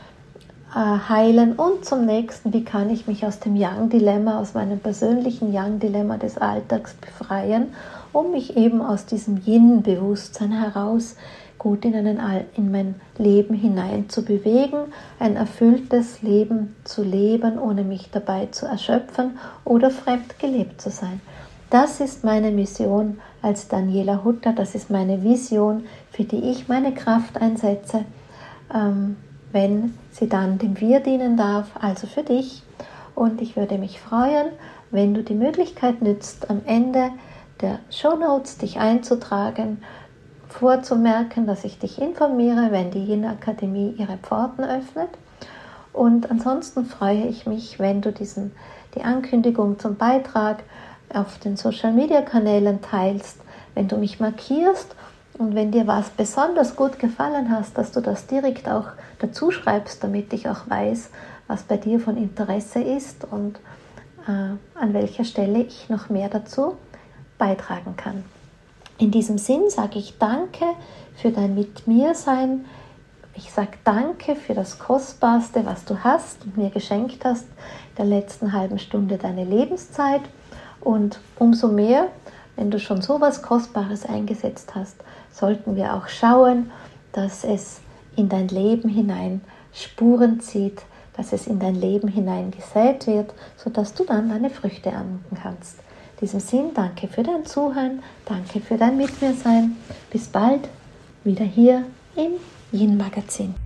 äh, 0.75 0.79
heilen 1.09 1.53
und 1.53 1.85
zum 1.85 2.05
nächsten, 2.05 2.53
wie 2.53 2.65
kann 2.65 2.91
ich 2.91 3.07
mich 3.07 3.25
aus 3.25 3.39
dem 3.39 3.55
Yang-Dilemma, 3.55 4.41
aus 4.41 4.55
meinem 4.55 4.81
persönlichen 4.81 5.53
Yang-Dilemma 5.53 6.17
des 6.17 6.39
Alltags 6.39 6.95
befreien, 6.95 7.69
um 8.13 8.33
mich 8.33 8.57
eben 8.57 8.83
aus 8.83 9.07
diesem 9.07 9.41
Yin-Bewusstsein 9.47 10.51
heraus 10.51 11.15
gut 11.63 11.85
in, 11.85 11.95
einen, 11.95 12.19
in 12.57 12.73
mein 12.73 12.97
Leben 13.19 13.55
hinein 13.55 14.09
zu 14.09 14.25
bewegen, 14.25 14.93
ein 15.21 15.37
erfülltes 15.37 16.21
Leben 16.21 16.75
zu 16.83 17.05
leben, 17.05 17.57
ohne 17.61 17.85
mich 17.85 18.11
dabei 18.11 18.47
zu 18.47 18.67
erschöpfen 18.67 19.39
oder 19.65 19.91
fremd 19.91 20.41
gelebt 20.41 20.81
zu 20.81 20.91
sein. 20.91 21.21
Das 21.71 22.01
ist 22.01 22.25
meine 22.25 22.51
Mission 22.51 23.21
als 23.43 23.69
Daniela 23.69 24.25
Hutter, 24.25 24.53
das 24.53 24.75
ist 24.75 24.91
meine 24.91 25.23
Vision, 25.23 25.85
für 26.11 26.25
die 26.25 26.51
ich 26.51 26.67
meine 26.67 26.93
Kraft 26.93 27.41
einsetze, 27.41 28.05
ähm, 28.75 29.17
wenn 29.53 29.95
sie 30.11 30.29
dann 30.29 30.59
dem 30.59 30.81
Wir 30.81 30.99
dienen 30.99 31.37
darf, 31.37 31.71
also 31.81 32.09
für 32.09 32.25
dich. 32.25 32.65
Und 33.15 33.41
ich 33.41 33.57
würde 33.57 33.79
mich 33.79 34.01
freuen, 34.01 34.49
wenn 34.91 35.15
du 35.15 35.23
die 35.23 35.35
Möglichkeit 35.35 36.03
nützt, 36.03 36.51
am 36.51 36.63
Ende 36.67 37.11
der 37.61 37.79
Show 37.89 38.17
Notes 38.17 38.59
dich 38.59 38.79
einzutragen 38.79 39.79
vorzumerken, 40.53 41.47
dass 41.47 41.65
ich 41.65 41.79
dich 41.79 42.01
informiere, 42.01 42.69
wenn 42.71 42.91
die 42.91 43.05
Yin 43.05 43.25
Akademie 43.25 43.95
ihre 43.99 44.19
Pforten 44.19 44.65
öffnet. 44.65 45.11
Und 45.93 46.31
ansonsten 46.31 46.87
freue 46.87 47.27
ich 47.27 47.47
mich, 47.47 47.79
wenn 47.79 48.01
du 48.01 48.13
diesen, 48.13 48.53
die 48.95 49.03
Ankündigung 49.03 49.79
zum 49.79 49.97
Beitrag 49.97 50.63
auf 51.13 51.39
den 51.39 51.57
Social 51.57 51.93
Media 51.93 52.23
Kanälen 52.23 52.81
teilst, 52.81 53.39
wenn 53.75 53.89
du 53.89 53.97
mich 53.97 54.21
markierst 54.21 54.95
und 55.39 55.55
wenn 55.55 55.73
dir 55.73 55.87
was 55.87 56.11
besonders 56.11 56.77
gut 56.77 56.99
gefallen 56.99 57.51
hast, 57.51 57.77
dass 57.77 57.93
du 57.93 58.01
das 58.01 58.27
direkt 58.27 58.69
auch 58.69 58.87
dazu 59.19 59.51
schreibst, 59.51 60.03
damit 60.03 60.33
ich 60.33 60.49
auch 60.49 60.69
weiß, 60.69 61.11
was 61.47 61.63
bei 61.63 61.77
dir 61.77 62.01
von 62.01 62.17
Interesse 62.17 62.81
ist 62.81 63.25
und 63.31 63.59
äh, 64.27 64.79
an 64.79 64.93
welcher 64.93 65.25
Stelle 65.25 65.61
ich 65.61 65.89
noch 65.89 66.09
mehr 66.09 66.29
dazu 66.29 66.77
beitragen 67.39 67.97
kann. 67.97 68.25
In 69.03 69.11
diesem 69.11 69.37
Sinn 69.37 69.69
sage 69.69 69.99
ich 69.99 70.17
Danke 70.19 70.65
für 71.17 71.33
dein 71.33 71.57
Mit 71.57 71.89
mir 71.89 72.15
Sein. 72.15 72.67
Ich 73.35 73.51
sage 73.51 73.73
Danke 73.83 74.37
für 74.37 74.55
das 74.55 74.79
Kostbarste, 74.79 75.67
was 75.67 75.85
du 75.85 76.05
hast 76.05 76.45
und 76.45 76.57
mir 76.57 76.71
geschenkt 76.71 77.25
hast, 77.25 77.47
der 77.99 78.05
letzten 78.05 78.53
halben 78.53 78.79
Stunde 78.79 79.19
deine 79.19 79.43
Lebenszeit. 79.43 80.21
Und 80.81 81.19
umso 81.41 81.67
mehr, 81.67 82.13
wenn 82.55 82.71
du 82.71 82.79
schon 82.79 83.03
so 83.03 83.21
was 83.21 83.43
Kostbares 83.43 84.07
eingesetzt 84.07 84.77
hast, 84.77 84.95
sollten 85.33 85.75
wir 85.75 85.95
auch 85.95 86.07
schauen, 86.07 86.71
dass 87.11 87.43
es 87.43 87.81
in 88.15 88.29
dein 88.29 88.47
Leben 88.47 88.89
hinein 88.89 89.41
Spuren 89.73 90.39
zieht, 90.39 90.81
dass 91.17 91.33
es 91.33 91.49
in 91.49 91.59
dein 91.59 91.75
Leben 91.75 92.07
hinein 92.07 92.53
gesät 92.53 93.09
wird, 93.09 93.35
sodass 93.57 93.95
du 93.95 94.05
dann 94.05 94.29
deine 94.29 94.49
Früchte 94.49 94.91
ernten 94.91 95.37
kannst. 95.43 95.82
Diesem 96.23 96.39
Sinn, 96.39 96.71
danke 96.73 97.09
für 97.09 97.25
dein 97.25 97.45
Zuhören, 97.45 98.01
danke 98.27 98.61
für 98.61 98.77
dein 98.79 98.97
Mit 98.97 99.21
mir 99.21 99.35
sein. 99.35 99.77
Bis 100.09 100.29
bald 100.29 100.69
wieder 101.25 101.45
hier 101.45 101.85
im 102.15 102.35
Yin 102.71 102.97
Magazin. 102.97 103.57